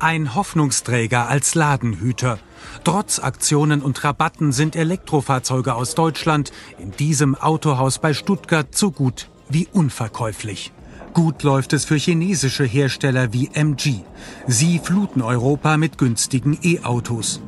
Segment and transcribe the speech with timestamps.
[0.00, 2.38] Ein Hoffnungsträger als Ladenhüter.
[2.84, 9.28] Trotz Aktionen und Rabatten sind Elektrofahrzeuge aus Deutschland in diesem Autohaus bei Stuttgart so gut
[9.48, 10.72] wie unverkäuflich.
[11.14, 14.02] Gut läuft es für chinesische Hersteller wie MG.
[14.46, 17.40] Sie fluten Europa mit günstigen E-Autos.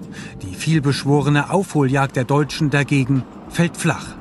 [0.42, 4.16] Die vielbeschworene Aufholjagd der Deutschen dagegen fällt flach.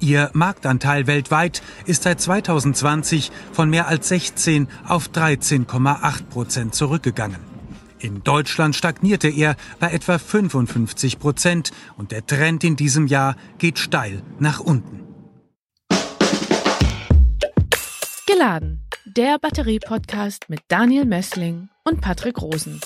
[0.00, 7.38] Ihr Marktanteil weltweit ist seit 2020 von mehr als 16 auf 13,8 Prozent zurückgegangen.
[7.98, 13.78] In Deutschland stagnierte er bei etwa 55 Prozent und der Trend in diesem Jahr geht
[13.78, 15.00] steil nach unten.
[18.26, 22.80] Geladen, der Batterie-Podcast mit Daniel Messling und Patrick Rosen.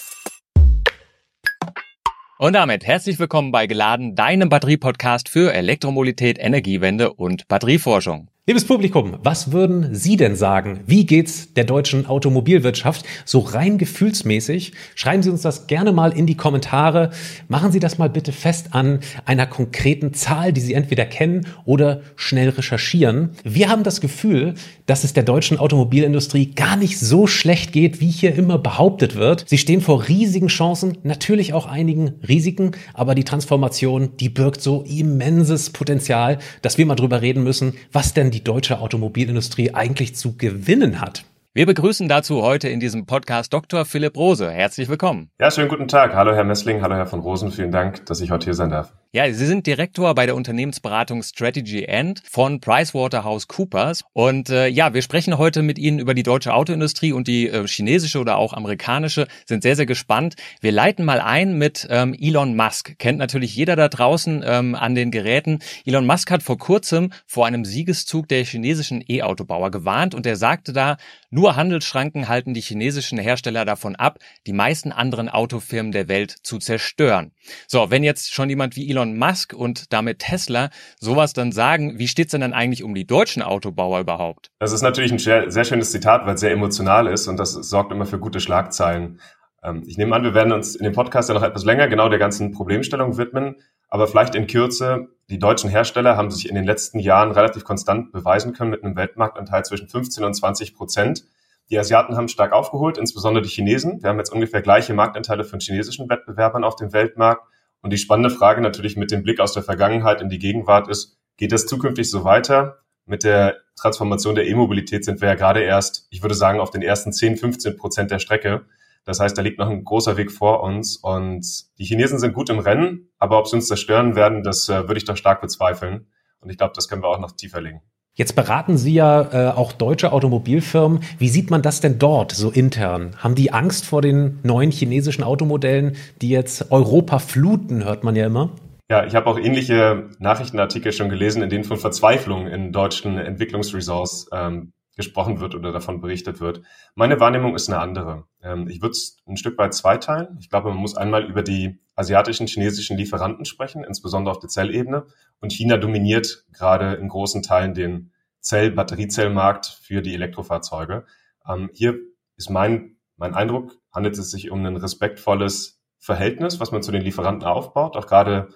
[2.37, 8.29] Und damit herzlich willkommen bei Geladen, deinem Batterie-Podcast für Elektromobilität, Energiewende und Batterieforschung.
[8.47, 10.81] Liebes Publikum, was würden Sie denn sagen?
[10.85, 14.75] Wie geht's der deutschen Automobilwirtschaft so rein gefühlsmäßig?
[14.97, 17.11] Schreiben Sie uns das gerne mal in die Kommentare.
[17.49, 22.03] Machen Sie das mal bitte fest an einer konkreten Zahl, die Sie entweder kennen oder
[22.17, 23.31] schnell recherchieren.
[23.45, 24.55] Wir haben das Gefühl,
[24.87, 29.45] dass es der deutschen Automobilindustrie gar nicht so schlecht geht, wie hier immer behauptet wird.
[29.47, 34.83] Sie stehen vor riesigen Chancen, natürlich auch einigen Risiken, aber die Transformation, die birgt so
[34.83, 40.37] immenses Potenzial, dass wir mal drüber reden müssen, was denn die deutsche Automobilindustrie eigentlich zu
[40.37, 41.25] gewinnen hat.
[41.57, 43.85] Wir begrüßen dazu heute in diesem Podcast Dr.
[43.85, 44.51] Philipp Rose.
[44.51, 45.31] Herzlich willkommen.
[45.39, 46.13] Ja, schönen guten Tag.
[46.13, 47.53] Hallo Herr Messling, hallo Herr von Rosen.
[47.53, 48.93] Vielen Dank, dass ich heute hier sein darf.
[49.15, 54.03] Ja, Sie sind Direktor bei der Unternehmensberatung Strategy End von PricewaterhouseCoopers.
[54.13, 57.65] Und äh, ja, wir sprechen heute mit Ihnen über die deutsche Autoindustrie und die äh,
[57.69, 59.29] chinesische oder auch amerikanische.
[59.47, 60.35] Sind sehr, sehr gespannt.
[60.61, 62.99] Wir leiten mal ein mit ähm, Elon Musk.
[62.99, 65.61] Kennt natürlich jeder da draußen ähm, an den Geräten.
[65.87, 70.73] Elon Musk hat vor kurzem vor einem Siegeszug der chinesischen E-Autobauer gewarnt und er sagte
[70.73, 70.97] da,
[71.31, 74.19] nur Handelsschranken halten die chinesischen Hersteller davon ab,
[74.49, 77.31] die meisten anderen Autofirmen der Welt zu zerstören.
[77.67, 82.09] So, wenn jetzt schon jemand wie Elon Musk und damit Tesla sowas dann sagen, wie
[82.09, 84.51] steht's denn dann eigentlich um die deutschen Autobauer überhaupt?
[84.59, 87.53] Das ist natürlich ein sehr, sehr schönes Zitat, weil es sehr emotional ist und das
[87.53, 89.21] sorgt immer für gute Schlagzeilen.
[89.63, 92.09] Ähm, ich nehme an, wir werden uns in dem Podcast ja noch etwas länger genau
[92.09, 93.57] der ganzen Problemstellung widmen,
[93.89, 98.13] aber vielleicht in Kürze, die deutschen Hersteller haben sich in den letzten Jahren relativ konstant
[98.13, 101.25] beweisen können mit einem Weltmarktanteil zwischen 15 und 20 Prozent.
[101.71, 104.03] Die Asiaten haben stark aufgeholt, insbesondere die Chinesen.
[104.03, 107.47] Wir haben jetzt ungefähr gleiche Marktanteile von chinesischen Wettbewerbern auf dem Weltmarkt.
[107.81, 111.19] Und die spannende Frage natürlich mit dem Blick aus der Vergangenheit in die Gegenwart ist,
[111.37, 112.79] geht das zukünftig so weiter?
[113.07, 116.83] Mit der Transformation der E-Mobilität sind wir ja gerade erst, ich würde sagen, auf den
[116.83, 118.67] ersten 10, 15 Prozent der Strecke.
[119.05, 121.45] Das heißt, da liegt noch ein großer Weg vor uns und
[121.79, 124.97] die Chinesen sind gut im Rennen, aber ob sie uns zerstören werden, das äh, würde
[124.97, 126.07] ich doch stark bezweifeln.
[126.41, 127.83] Und ich glaube, das können wir auch noch tiefer legen.
[128.17, 131.01] Jetzt beraten Sie ja äh, auch deutsche Automobilfirmen.
[131.19, 133.17] Wie sieht man das denn dort so intern?
[133.19, 138.27] Haben die Angst vor den neuen chinesischen Automodellen, die jetzt Europa fluten, hört man ja
[138.27, 138.51] immer?
[138.89, 144.29] Ja, ich habe auch ähnliche Nachrichtenartikel schon gelesen, in denen von Verzweiflung in deutschen Entwicklungsresorts
[144.33, 146.63] ähm, gesprochen wird oder davon berichtet wird.
[146.95, 148.25] Meine Wahrnehmung ist eine andere.
[148.43, 150.37] Ähm, ich würde es ein Stück weit zweiteilen.
[150.41, 155.07] Ich glaube, man muss einmal über die asiatischen, chinesischen Lieferanten sprechen, insbesondere auf der Zellebene.
[155.41, 161.07] Und China dominiert gerade in großen Teilen den Zell-, Batteriezellmarkt für die Elektrofahrzeuge.
[161.49, 161.99] Ähm, hier
[162.37, 167.03] ist mein, mein Eindruck, handelt es sich um ein respektvolles Verhältnis, was man zu den
[167.03, 168.49] Lieferanten aufbaut, auch gerade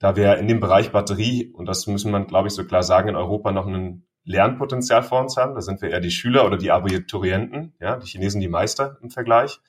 [0.00, 3.10] da wir in dem Bereich Batterie, und das müssen man, glaube ich, so klar sagen,
[3.10, 5.54] in Europa noch einen Lernpotenzial vor uns haben.
[5.54, 9.10] Da sind wir eher die Schüler oder die Abiturienten, ja, die Chinesen die Meister im
[9.10, 9.60] Vergleich.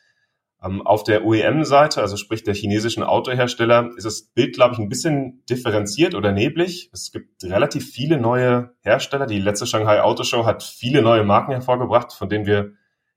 [0.64, 4.90] Ähm, auf der OEM-Seite, also sprich der chinesischen Autohersteller, ist das Bild, glaube ich, ein
[4.90, 6.92] bisschen differenziert oder neblig.
[6.94, 9.26] Es gibt relativ viele neue Hersteller.
[9.26, 12.74] Die letzte Shanghai Autoshow hat viele neue Marken hervorgebracht, von denen wir,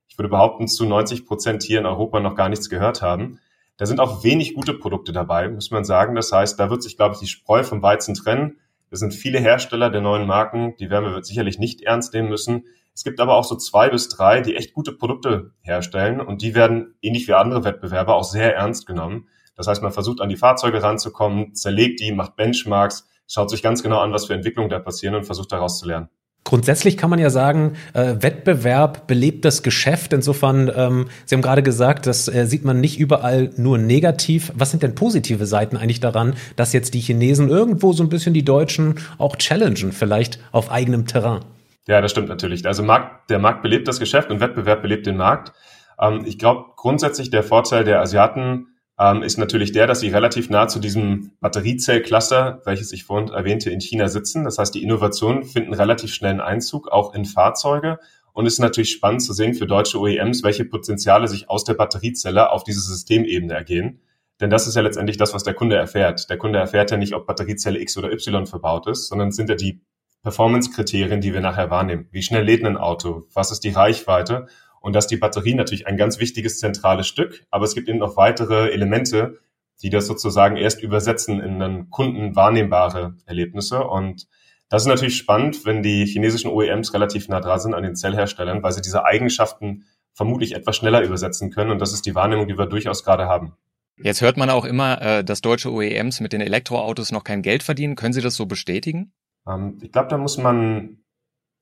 [0.08, 3.40] ich würde behaupten, zu 90 Prozent hier in Europa noch gar nichts gehört haben.
[3.76, 6.14] Da sind auch wenig gute Produkte dabei, muss man sagen.
[6.14, 8.58] Das heißt, da wird sich, glaube ich, die Spreu vom Weizen trennen.
[8.94, 12.66] Es sind viele Hersteller der neuen Marken, die werden wir sicherlich nicht ernst nehmen müssen.
[12.94, 16.54] Es gibt aber auch so zwei bis drei, die echt gute Produkte herstellen und die
[16.54, 19.26] werden ähnlich wie andere Wettbewerber auch sehr ernst genommen.
[19.56, 23.82] Das heißt, man versucht an die Fahrzeuge ranzukommen, zerlegt die, macht Benchmarks, schaut sich ganz
[23.82, 26.08] genau an, was für Entwicklungen da passieren und versucht daraus zu lernen.
[26.44, 30.12] Grundsätzlich kann man ja sagen, äh, Wettbewerb belebt das Geschäft.
[30.12, 34.52] Insofern, ähm, Sie haben gerade gesagt, das äh, sieht man nicht überall nur negativ.
[34.54, 38.34] Was sind denn positive Seiten eigentlich daran, dass jetzt die Chinesen irgendwo so ein bisschen
[38.34, 41.40] die Deutschen auch challengen, vielleicht auf eigenem Terrain?
[41.86, 42.66] Ja, das stimmt natürlich.
[42.66, 45.52] Also Markt, der Markt belebt das Geschäft und Wettbewerb belebt den Markt.
[45.98, 48.66] Ähm, ich glaube grundsätzlich der Vorteil der Asiaten
[48.98, 53.70] ähm, ist natürlich der, dass sie relativ nah zu diesem Batteriezellcluster, welches ich vorhin erwähnte,
[53.70, 54.44] in China sitzen.
[54.44, 57.98] Das heißt, die Innovationen finden relativ schnellen Einzug auch in Fahrzeuge.
[58.32, 61.74] Und es ist natürlich spannend zu sehen für deutsche OEMs, welche Potenziale sich aus der
[61.74, 64.00] Batteriezelle auf diese Systemebene ergehen.
[64.40, 66.28] Denn das ist ja letztendlich das, was der Kunde erfährt.
[66.28, 69.54] Der Kunde erfährt ja nicht, ob Batteriezelle X oder Y verbaut ist, sondern sind ja
[69.54, 69.80] die
[70.22, 72.08] Performance-Kriterien, die wir nachher wahrnehmen.
[72.10, 73.28] Wie schnell lädt ein Auto?
[73.32, 74.46] Was ist die Reichweite?
[74.84, 78.18] Und dass die Batterie natürlich ein ganz wichtiges zentrales Stück, aber es gibt eben noch
[78.18, 79.38] weitere Elemente,
[79.80, 83.82] die das sozusagen erst übersetzen in dann kundenwahrnehmbare Erlebnisse.
[83.82, 84.28] Und
[84.68, 88.62] das ist natürlich spannend, wenn die chinesischen OEMs relativ nah dran sind an den Zellherstellern,
[88.62, 91.70] weil sie diese Eigenschaften vermutlich etwas schneller übersetzen können.
[91.70, 93.54] Und das ist die Wahrnehmung, die wir durchaus gerade haben.
[93.96, 97.62] Jetzt hört man auch immer, äh, dass deutsche OEMs mit den Elektroautos noch kein Geld
[97.62, 97.94] verdienen.
[97.96, 99.14] Können Sie das so bestätigen?
[99.48, 100.98] Ähm, ich glaube, da muss man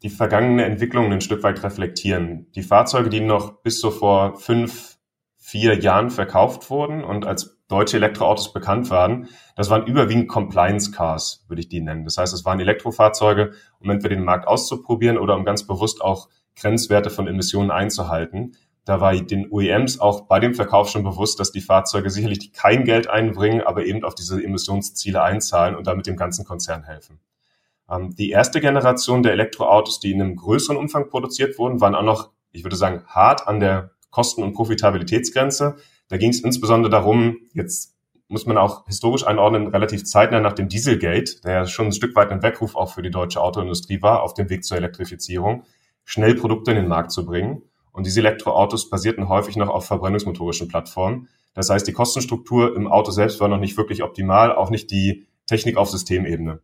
[0.02, 2.50] die vergangene Entwicklung ein Stück weit reflektieren.
[2.54, 4.98] Die Fahrzeuge, die noch bis so vor fünf,
[5.36, 11.44] vier Jahren verkauft wurden und als deutsche Elektroautos bekannt waren, das waren überwiegend Compliance Cars,
[11.48, 12.04] würde ich die nennen.
[12.04, 16.28] Das heißt, es waren Elektrofahrzeuge, um entweder den Markt auszuprobieren oder um ganz bewusst auch
[16.56, 18.56] Grenzwerte von Emissionen einzuhalten.
[18.84, 22.84] Da war den OEMs auch bei dem Verkauf schon bewusst, dass die Fahrzeuge sicherlich kein
[22.84, 27.20] Geld einbringen, aber eben auf diese Emissionsziele einzahlen und damit dem ganzen Konzern helfen.
[27.92, 32.02] Ähm, die erste Generation der Elektroautos, die in einem größeren Umfang produziert wurden, waren auch
[32.02, 35.76] noch, ich würde sagen, hart an der Kosten- und Profitabilitätsgrenze.
[36.08, 37.96] Da ging es insbesondere darum, jetzt
[38.28, 42.16] muss man auch historisch einordnen, relativ zeitnah nach dem Dieselgate, der ja schon ein Stück
[42.16, 45.64] weit ein Weckruf auch für die deutsche Autoindustrie war, auf dem Weg zur Elektrifizierung,
[46.04, 47.62] schnell Produkte in den Markt zu bringen.
[47.92, 51.28] Und diese Elektroautos basierten häufig noch auf verbrennungsmotorischen Plattformen.
[51.52, 55.26] Das heißt, die Kostenstruktur im Auto selbst war noch nicht wirklich optimal, auch nicht die
[55.46, 56.60] Technik auf Systemebene.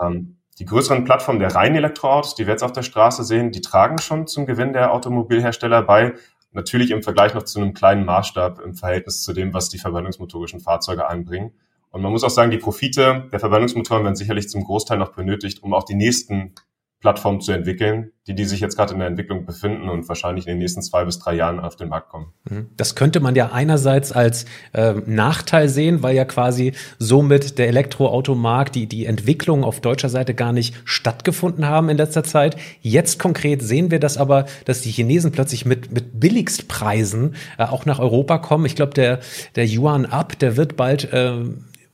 [0.00, 3.62] Ähm, die größeren Plattformen der reinen Elektroautos, die wir jetzt auf der Straße sehen, die
[3.62, 6.14] tragen schon zum Gewinn der Automobilhersteller bei.
[6.52, 10.60] Natürlich im Vergleich noch zu einem kleinen Maßstab im Verhältnis zu dem, was die verbrennungsmotorischen
[10.60, 11.52] Fahrzeuge einbringen.
[11.90, 15.62] Und man muss auch sagen, die Profite der Verbrennungsmotoren werden sicherlich zum Großteil noch benötigt,
[15.62, 16.54] um auch die nächsten
[17.02, 20.52] Plattform zu entwickeln, die, die sich jetzt gerade in der Entwicklung befinden und wahrscheinlich in
[20.52, 22.32] den nächsten zwei bis drei Jahren auf den Markt kommen.
[22.48, 22.68] Mhm.
[22.76, 28.76] Das könnte man ja einerseits als äh, Nachteil sehen, weil ja quasi somit der Elektroautomarkt,
[28.76, 32.56] die, die Entwicklung auf deutscher Seite gar nicht stattgefunden haben in letzter Zeit.
[32.80, 37.84] Jetzt konkret sehen wir das aber, dass die Chinesen plötzlich mit, mit Billigstpreisen äh, auch
[37.84, 38.64] nach Europa kommen.
[38.64, 39.18] Ich glaube, der,
[39.56, 41.32] der Yuan Up, der wird bald äh,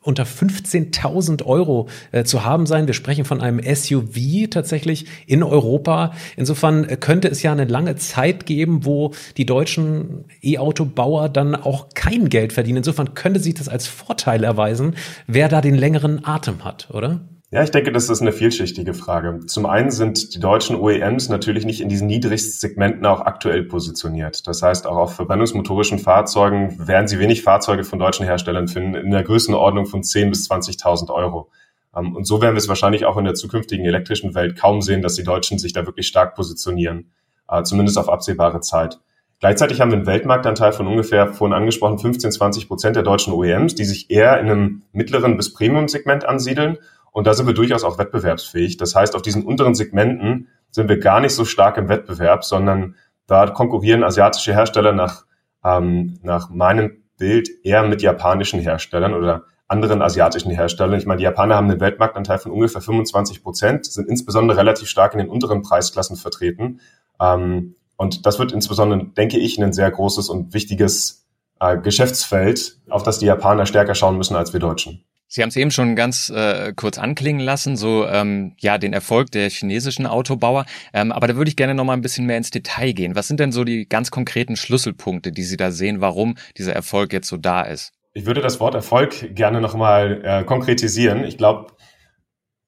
[0.09, 2.87] unter 15.000 Euro äh, zu haben sein.
[2.87, 6.13] Wir sprechen von einem SUV tatsächlich in Europa.
[6.35, 11.91] Insofern äh, könnte es ja eine lange Zeit geben, wo die deutschen E-Auto-Bauer dann auch
[11.95, 12.79] kein Geld verdienen.
[12.79, 14.97] Insofern könnte sich das als Vorteil erweisen,
[15.27, 17.21] wer da den längeren Atem hat, oder?
[17.51, 19.41] Ja, ich denke, das ist eine vielschichtige Frage.
[19.47, 24.47] Zum einen sind die deutschen OEMs natürlich nicht in diesen Niedrigstsegmenten auch aktuell positioniert.
[24.47, 29.11] Das heißt, auch auf verbrennungsmotorischen Fahrzeugen werden Sie wenig Fahrzeuge von deutschen Herstellern finden in
[29.11, 31.51] der Größenordnung von 10.000 bis 20.000 Euro.
[31.97, 35.01] Ähm, und so werden wir es wahrscheinlich auch in der zukünftigen elektrischen Welt kaum sehen,
[35.01, 37.13] dass die Deutschen sich da wirklich stark positionieren,
[37.49, 39.01] äh, zumindest auf absehbare Zeit.
[39.41, 43.75] Gleichzeitig haben wir einen Weltmarktanteil von ungefähr, vorhin angesprochen, 15, 20 Prozent der deutschen OEMs,
[43.75, 46.77] die sich eher in einem mittleren bis Premium-Segment ansiedeln
[47.19, 48.77] und da sind wir durchaus auch wettbewerbsfähig.
[48.77, 52.95] Das heißt, auf diesen unteren Segmenten sind wir gar nicht so stark im Wettbewerb, sondern
[53.27, 55.25] da konkurrieren asiatische Hersteller nach,
[55.65, 60.97] ähm, nach meinem Bild eher mit japanischen Herstellern oder anderen asiatischen Herstellern.
[60.97, 65.13] Ich meine, die Japaner haben einen Weltmarktanteil von ungefähr 25 Prozent, sind insbesondere relativ stark
[65.15, 66.79] in den unteren Preisklassen vertreten.
[67.21, 71.27] Ähm, und das wird insbesondere, denke ich, ein sehr großes und wichtiges
[71.59, 75.03] äh, Geschäftsfeld, auf das die Japaner stärker schauen müssen als wir Deutschen.
[75.31, 79.31] Sie haben es eben schon ganz äh, kurz anklingen lassen, so ähm, ja den Erfolg
[79.31, 80.65] der chinesischen Autobauer.
[80.95, 83.15] Ähm, aber da würde ich gerne noch mal ein bisschen mehr ins Detail gehen.
[83.15, 87.13] Was sind denn so die ganz konkreten Schlüsselpunkte, die Sie da sehen, warum dieser Erfolg
[87.13, 87.93] jetzt so da ist?
[88.15, 91.25] Ich würde das Wort Erfolg gerne noch mal äh, konkretisieren.
[91.25, 91.73] Ich glaube,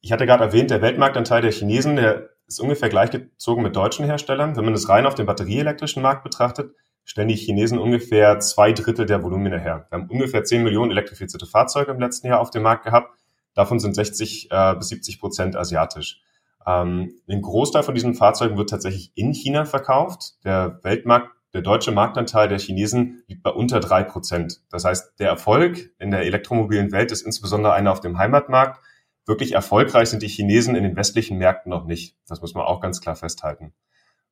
[0.03, 4.57] ich hatte gerade erwähnt, der Weltmarktanteil der Chinesen, der ist ungefähr gleichgezogen mit deutschen Herstellern.
[4.57, 9.07] Wenn man das rein auf den batterieelektrischen Markt betrachtet, stellen die Chinesen ungefähr zwei Drittel
[9.07, 9.87] der Volumina her.
[9.89, 13.19] Wir haben ungefähr 10 Millionen elektrifizierte Fahrzeuge im letzten Jahr auf dem Markt gehabt.
[13.55, 16.23] Davon sind 60 äh, bis 70 Prozent asiatisch.
[16.67, 20.35] Ähm, ein Großteil von diesen Fahrzeugen wird tatsächlich in China verkauft.
[20.45, 24.61] Der Weltmarkt, der deutsche Marktanteil der Chinesen liegt bei unter drei Prozent.
[24.71, 28.81] Das heißt, der Erfolg in der elektromobilen Welt ist insbesondere einer auf dem Heimatmarkt.
[29.27, 32.17] Wirklich erfolgreich sind die Chinesen in den westlichen Märkten noch nicht.
[32.29, 33.73] Das muss man auch ganz klar festhalten.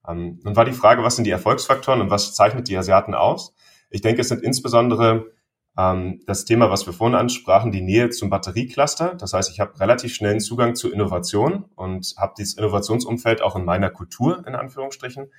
[0.08, 3.54] Ähm, nun war die Frage, was sind die Erfolgsfaktoren und was zeichnet die Asiaten aus?
[3.90, 5.32] Ich denke, es sind insbesondere
[5.76, 9.14] ähm, das Thema, was wir vorhin ansprachen, die Nähe zum Batteriecluster.
[9.14, 13.64] Das heißt, ich habe relativ schnellen Zugang zu Innovation und habe dieses Innovationsumfeld auch in
[13.64, 15.30] meiner Kultur, in Anführungsstrichen.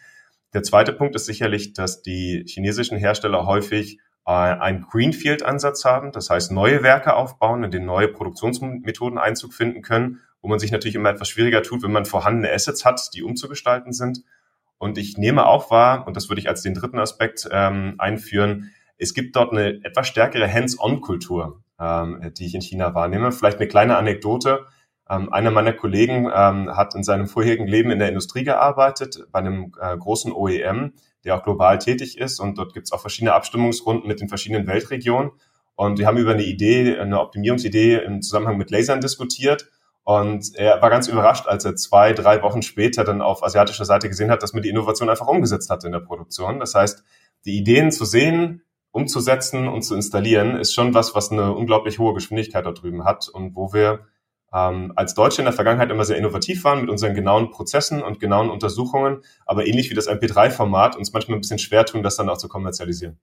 [0.53, 6.29] Der zweite Punkt ist sicherlich, dass die chinesischen Hersteller häufig äh, einen Greenfield-Ansatz haben, das
[6.29, 10.95] heißt neue Werke aufbauen, in denen neue Produktionsmethoden Einzug finden können, wo man sich natürlich
[10.95, 14.23] immer etwas schwieriger tut, wenn man vorhandene Assets hat, die umzugestalten sind.
[14.79, 18.71] Und ich nehme auch wahr, und das würde ich als den dritten Aspekt ähm, einführen,
[18.97, 23.31] es gibt dort eine etwas stärkere Hands-on-Kultur, ähm, die ich in China wahrnehme.
[23.31, 24.65] Vielleicht eine kleine Anekdote.
[25.09, 29.39] Ähm, einer meiner Kollegen ähm, hat in seinem vorherigen Leben in der Industrie gearbeitet, bei
[29.39, 30.93] einem äh, großen OEM,
[31.23, 32.39] der auch global tätig ist.
[32.39, 35.31] Und dort gibt es auch verschiedene Abstimmungsrunden mit den verschiedenen Weltregionen.
[35.75, 39.67] Und wir haben über eine Idee, eine Optimierungsidee im Zusammenhang mit Lasern diskutiert.
[40.09, 44.09] Und er war ganz überrascht, als er zwei, drei Wochen später dann auf asiatischer Seite
[44.09, 46.59] gesehen hat, dass man die Innovation einfach umgesetzt hat in der Produktion.
[46.59, 47.03] Das heißt,
[47.45, 52.15] die Ideen zu sehen, umzusetzen und zu installieren, ist schon was, was eine unglaublich hohe
[52.15, 54.07] Geschwindigkeit da drüben hat und wo wir
[54.51, 58.19] ähm, als Deutsche in der Vergangenheit immer sehr innovativ waren mit unseren genauen Prozessen und
[58.19, 62.29] genauen Untersuchungen, aber ähnlich wie das MP3-Format uns manchmal ein bisschen schwer tun, das dann
[62.29, 63.19] auch zu kommerzialisieren.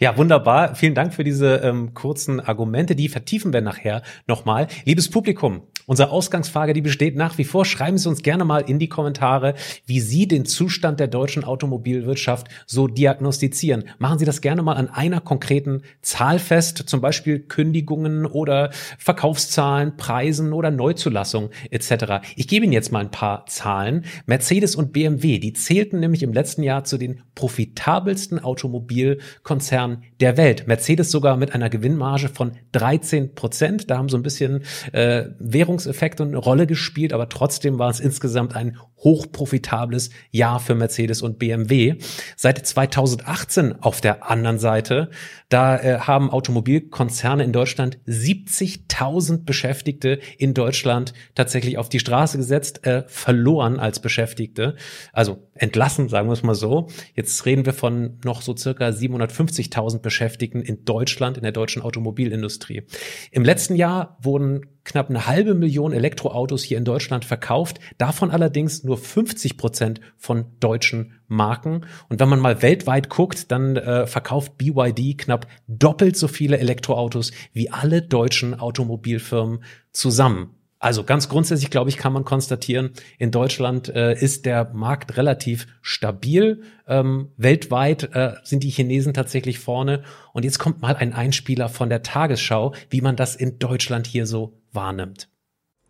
[0.00, 0.74] Ja, wunderbar.
[0.74, 2.96] Vielen Dank für diese ähm, kurzen Argumente.
[2.96, 4.66] Die vertiefen wir nachher nochmal.
[4.84, 7.64] Liebes Publikum, Unsere Ausgangsfrage, die besteht nach wie vor.
[7.64, 9.54] Schreiben Sie uns gerne mal in die Kommentare,
[9.86, 13.84] wie Sie den Zustand der deutschen Automobilwirtschaft so diagnostizieren.
[13.98, 18.68] Machen Sie das gerne mal an einer konkreten Zahl fest, zum Beispiel Kündigungen oder
[18.98, 22.20] Verkaufszahlen, Preisen oder Neuzulassung etc.
[22.36, 24.04] Ich gebe Ihnen jetzt mal ein paar Zahlen.
[24.26, 30.66] Mercedes und BMW, die zählten nämlich im letzten Jahr zu den profitabelsten Automobilkonzernen der Welt.
[30.66, 33.88] Mercedes sogar mit einer Gewinnmarge von 13 Prozent.
[33.88, 38.00] Da haben so ein bisschen äh, Währung Überraschungseffekte eine Rolle gespielt, aber trotzdem war es
[38.00, 41.96] insgesamt ein hochprofitables Jahr für Mercedes und BMW.
[42.36, 45.10] Seit 2018 auf der anderen Seite,
[45.48, 52.84] da äh, haben Automobilkonzerne in Deutschland 70.000 Beschäftigte in Deutschland tatsächlich auf die Straße gesetzt,
[52.86, 54.74] äh, verloren als Beschäftigte,
[55.12, 56.88] also entlassen, sagen wir es mal so.
[57.14, 62.82] Jetzt reden wir von noch so circa 750.000 Beschäftigten in Deutschland, in der deutschen Automobilindustrie.
[63.30, 68.82] Im letzten Jahr wurden knapp eine halbe Million Elektroautos hier in Deutschland verkauft, davon allerdings
[68.84, 71.86] nur 50 Prozent von deutschen Marken.
[72.08, 77.32] Und wenn man mal weltweit guckt, dann äh, verkauft BYD knapp doppelt so viele Elektroautos
[77.52, 80.54] wie alle deutschen Automobilfirmen zusammen.
[80.80, 85.66] Also ganz grundsätzlich, glaube ich, kann man konstatieren, in Deutschland äh, ist der Markt relativ
[85.82, 86.62] stabil.
[86.86, 90.04] Ähm, weltweit äh, sind die Chinesen tatsächlich vorne.
[90.32, 94.24] Und jetzt kommt mal ein Einspieler von der Tagesschau, wie man das in Deutschland hier
[94.24, 95.28] so wahrnimmt.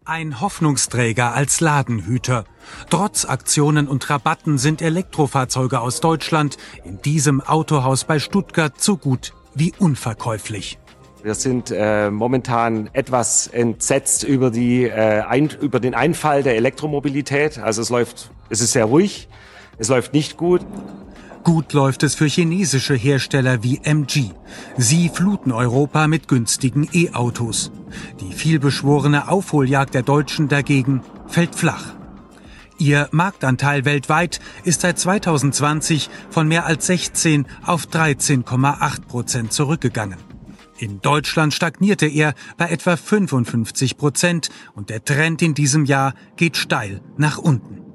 [0.04, 2.44] Ein Hoffnungsträger als Ladenhüter.
[2.88, 9.34] Trotz Aktionen und Rabatten sind Elektrofahrzeuge aus Deutschland in diesem Autohaus bei Stuttgart so gut
[9.54, 10.78] wie unverkäuflich.
[11.22, 17.58] Wir sind äh, momentan etwas entsetzt über, die, äh, ein, über den Einfall der Elektromobilität.
[17.58, 19.28] Also es läuft, es ist sehr ruhig,
[19.78, 20.64] es läuft nicht gut.
[21.44, 24.30] Gut läuft es für chinesische Hersteller wie MG.
[24.76, 27.70] Sie fluten Europa mit günstigen E-Autos.
[28.20, 31.94] Die vielbeschworene Aufholjagd der Deutschen dagegen fällt flach.
[32.78, 40.18] Ihr Marktanteil weltweit ist seit 2020 von mehr als 16 auf 13,8 Prozent zurückgegangen.
[40.78, 46.56] In Deutschland stagnierte er bei etwa 55 Prozent und der Trend in diesem Jahr geht
[46.56, 47.87] steil nach unten.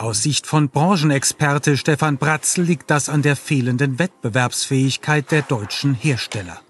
[0.00, 6.62] Aus Sicht von Branchenexperte Stefan Bratzl liegt das an der fehlenden Wettbewerbsfähigkeit der deutschen Hersteller.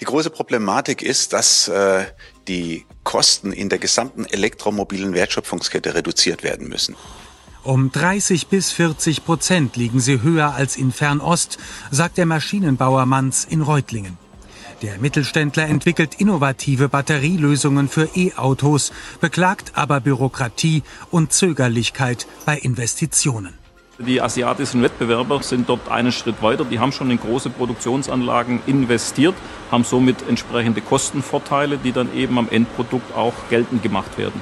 [0.00, 2.06] Die große Problematik ist, dass äh,
[2.48, 6.96] die Kosten in der gesamten elektromobilen Wertschöpfungskette reduziert werden müssen.
[7.62, 11.58] Um 30 bis 40 Prozent liegen sie höher als in Fernost,
[11.92, 14.18] sagt der Maschinenbauer Manz in Reutlingen.
[14.82, 23.54] Der Mittelständler entwickelt innovative Batterielösungen für E-Autos, beklagt aber Bürokratie und Zögerlichkeit bei Investitionen.
[23.98, 26.64] Die asiatischen Wettbewerber sind dort einen Schritt weiter.
[26.64, 29.34] Die haben schon in große Produktionsanlagen investiert,
[29.72, 34.40] haben somit entsprechende Kostenvorteile, die dann eben am Endprodukt auch geltend gemacht werden.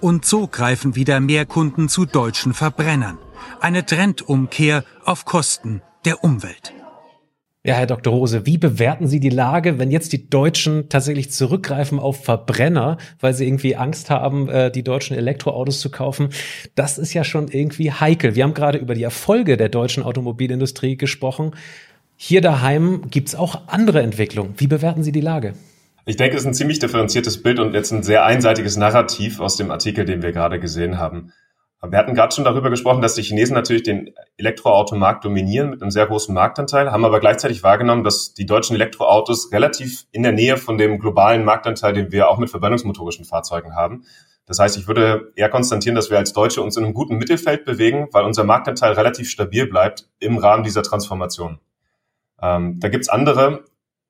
[0.00, 3.18] Und so greifen wieder mehr Kunden zu deutschen Verbrennern.
[3.60, 6.72] Eine Trendumkehr auf Kosten der Umwelt.
[7.64, 8.12] Ja, Herr Dr.
[8.12, 13.34] Rose, wie bewerten Sie die Lage, wenn jetzt die Deutschen tatsächlich zurückgreifen auf Verbrenner, weil
[13.34, 16.28] sie irgendwie Angst haben, äh, die deutschen Elektroautos zu kaufen?
[16.76, 18.36] Das ist ja schon irgendwie heikel.
[18.36, 21.50] Wir haben gerade über die Erfolge der deutschen Automobilindustrie gesprochen.
[22.16, 24.54] Hier daheim gibt's auch andere Entwicklungen.
[24.56, 25.54] Wie bewerten Sie die Lage?
[26.06, 29.56] Ich denke, es ist ein ziemlich differenziertes Bild und jetzt ein sehr einseitiges Narrativ aus
[29.56, 31.32] dem Artikel, den wir gerade gesehen haben.
[31.80, 35.92] Wir hatten gerade schon darüber gesprochen, dass die Chinesen natürlich den Elektroautomarkt dominieren mit einem
[35.92, 40.56] sehr großen Marktanteil, haben aber gleichzeitig wahrgenommen, dass die deutschen Elektroautos relativ in der Nähe
[40.56, 44.02] von dem globalen Marktanteil, den wir auch mit verbrennungsmotorischen Fahrzeugen haben.
[44.44, 47.64] Das heißt, ich würde eher konstatieren, dass wir als Deutsche uns in einem guten Mittelfeld
[47.64, 51.60] bewegen, weil unser Marktanteil relativ stabil bleibt im Rahmen dieser Transformation.
[52.42, 53.64] Ähm, da gibt's andere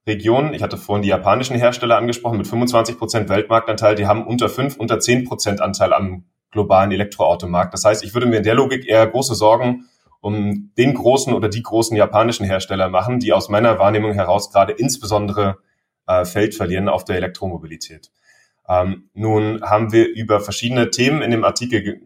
[0.06, 4.48] Regionen, ich hatte vorhin die japanischen Hersteller angesprochen, mit 25 Prozent Weltmarktanteil, die haben unter
[4.48, 7.74] 5, unter 10 Prozent Anteil am globalen Elektroautomarkt.
[7.74, 9.88] Das heißt, ich würde mir in der Logik eher große Sorgen
[10.20, 14.72] um den großen oder die großen japanischen Hersteller machen, die aus meiner Wahrnehmung heraus gerade
[14.72, 15.58] insbesondere
[16.06, 18.10] äh, Feld verlieren auf der Elektromobilität.
[18.68, 22.02] Ähm, nun haben wir über verschiedene Themen in dem Artikel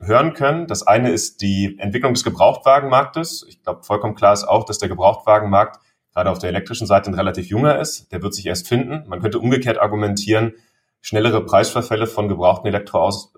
[0.00, 0.66] hören können.
[0.66, 3.46] Das eine ist die Entwicklung des Gebrauchtwagenmarktes.
[3.48, 5.80] Ich glaube, vollkommen klar ist auch, dass der Gebrauchtwagenmarkt
[6.12, 8.12] gerade auf der elektrischen Seite ein relativ junger ist.
[8.12, 9.08] Der wird sich erst finden.
[9.08, 10.54] Man könnte umgekehrt argumentieren,
[11.00, 13.32] schnellere Preisverfälle von gebrauchten Elektroautos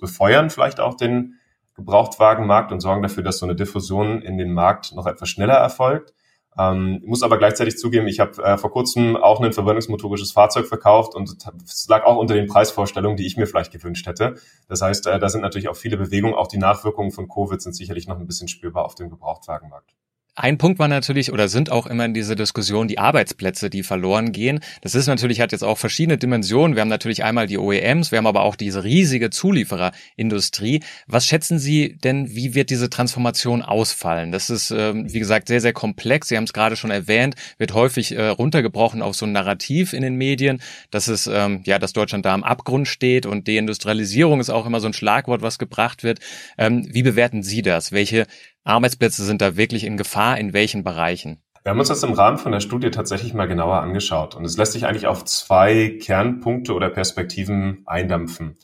[0.00, 1.38] befeuern vielleicht auch den
[1.74, 6.14] Gebrauchtwagenmarkt und sorgen dafür, dass so eine Diffusion in den Markt noch etwas schneller erfolgt.
[6.56, 11.16] Ähm, muss aber gleichzeitig zugeben, ich habe äh, vor kurzem auch ein verbrennungsmotorisches Fahrzeug verkauft
[11.16, 11.28] und
[11.64, 14.36] es lag auch unter den Preisvorstellungen, die ich mir vielleicht gewünscht hätte.
[14.68, 17.74] Das heißt, äh, da sind natürlich auch viele Bewegungen, auch die Nachwirkungen von Covid sind
[17.74, 19.94] sicherlich noch ein bisschen spürbar auf dem Gebrauchtwagenmarkt.
[20.36, 24.32] Ein Punkt war natürlich oder sind auch immer in dieser Diskussion die Arbeitsplätze, die verloren
[24.32, 24.58] gehen.
[24.80, 26.74] Das ist natürlich, hat jetzt auch verschiedene Dimensionen.
[26.74, 30.82] Wir haben natürlich einmal die OEMs, wir haben aber auch diese riesige Zuliefererindustrie.
[31.06, 34.32] Was schätzen Sie denn, wie wird diese Transformation ausfallen?
[34.32, 36.26] Das ist, ähm, wie gesagt, sehr, sehr komplex.
[36.26, 40.02] Sie haben es gerade schon erwähnt, wird häufig äh, runtergebrochen auf so ein Narrativ in
[40.02, 40.60] den Medien,
[40.90, 44.80] dass es, ähm, ja, dass Deutschland da am Abgrund steht und Deindustrialisierung ist auch immer
[44.80, 46.18] so ein Schlagwort, was gebracht wird.
[46.58, 47.92] Ähm, wie bewerten Sie das?
[47.92, 48.26] Welche
[48.64, 51.38] Arbeitsplätze sind da wirklich in Gefahr, in welchen Bereichen?
[51.62, 54.56] Wir haben uns das im Rahmen von der Studie tatsächlich mal genauer angeschaut und es
[54.56, 58.56] lässt sich eigentlich auf zwei Kernpunkte oder Perspektiven eindampfen.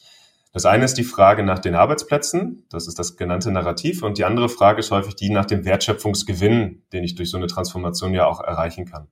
[0.53, 4.25] Das eine ist die Frage nach den Arbeitsplätzen, das ist das genannte Narrativ, und die
[4.25, 8.27] andere Frage ist häufig die nach dem Wertschöpfungsgewinn, den ich durch so eine Transformation ja
[8.27, 9.09] auch erreichen kann.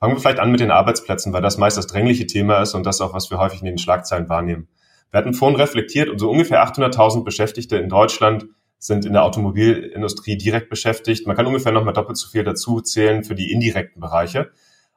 [0.00, 2.84] Fangen wir vielleicht an mit den Arbeitsplätzen, weil das meist das drängliche Thema ist und
[2.84, 4.66] das auch, was wir häufig in den Schlagzeilen wahrnehmen.
[5.10, 8.46] Wir hatten vorhin reflektiert und so ungefähr 800.000 Beschäftigte in Deutschland
[8.82, 11.24] sind in der Automobilindustrie direkt beschäftigt.
[11.26, 14.50] Man kann ungefähr noch mal doppelt so viel dazu zählen für die indirekten Bereiche.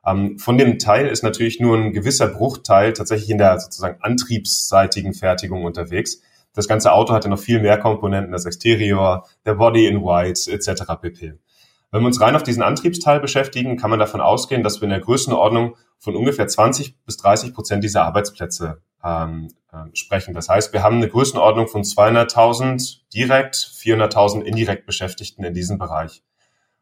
[0.04, 5.14] Ähm, von dem Teil ist natürlich nur ein gewisser Bruchteil tatsächlich in der sozusagen antriebsseitigen
[5.14, 6.20] Fertigung unterwegs.
[6.54, 10.52] Das ganze Auto hat ja noch viel mehr Komponenten, das Exterior, der Body in White
[10.52, 10.84] etc.
[11.00, 11.34] pp.
[11.92, 14.90] Wenn wir uns rein auf diesen Antriebsteil beschäftigen, kann man davon ausgehen, dass wir in
[14.90, 20.34] der Größenordnung von ungefähr 20 bis 30 Prozent dieser Arbeitsplätze ähm, äh, sprechen.
[20.34, 26.24] Das heißt, wir haben eine Größenordnung von 200.000 direkt, 400.000 indirekt Beschäftigten in diesem Bereich.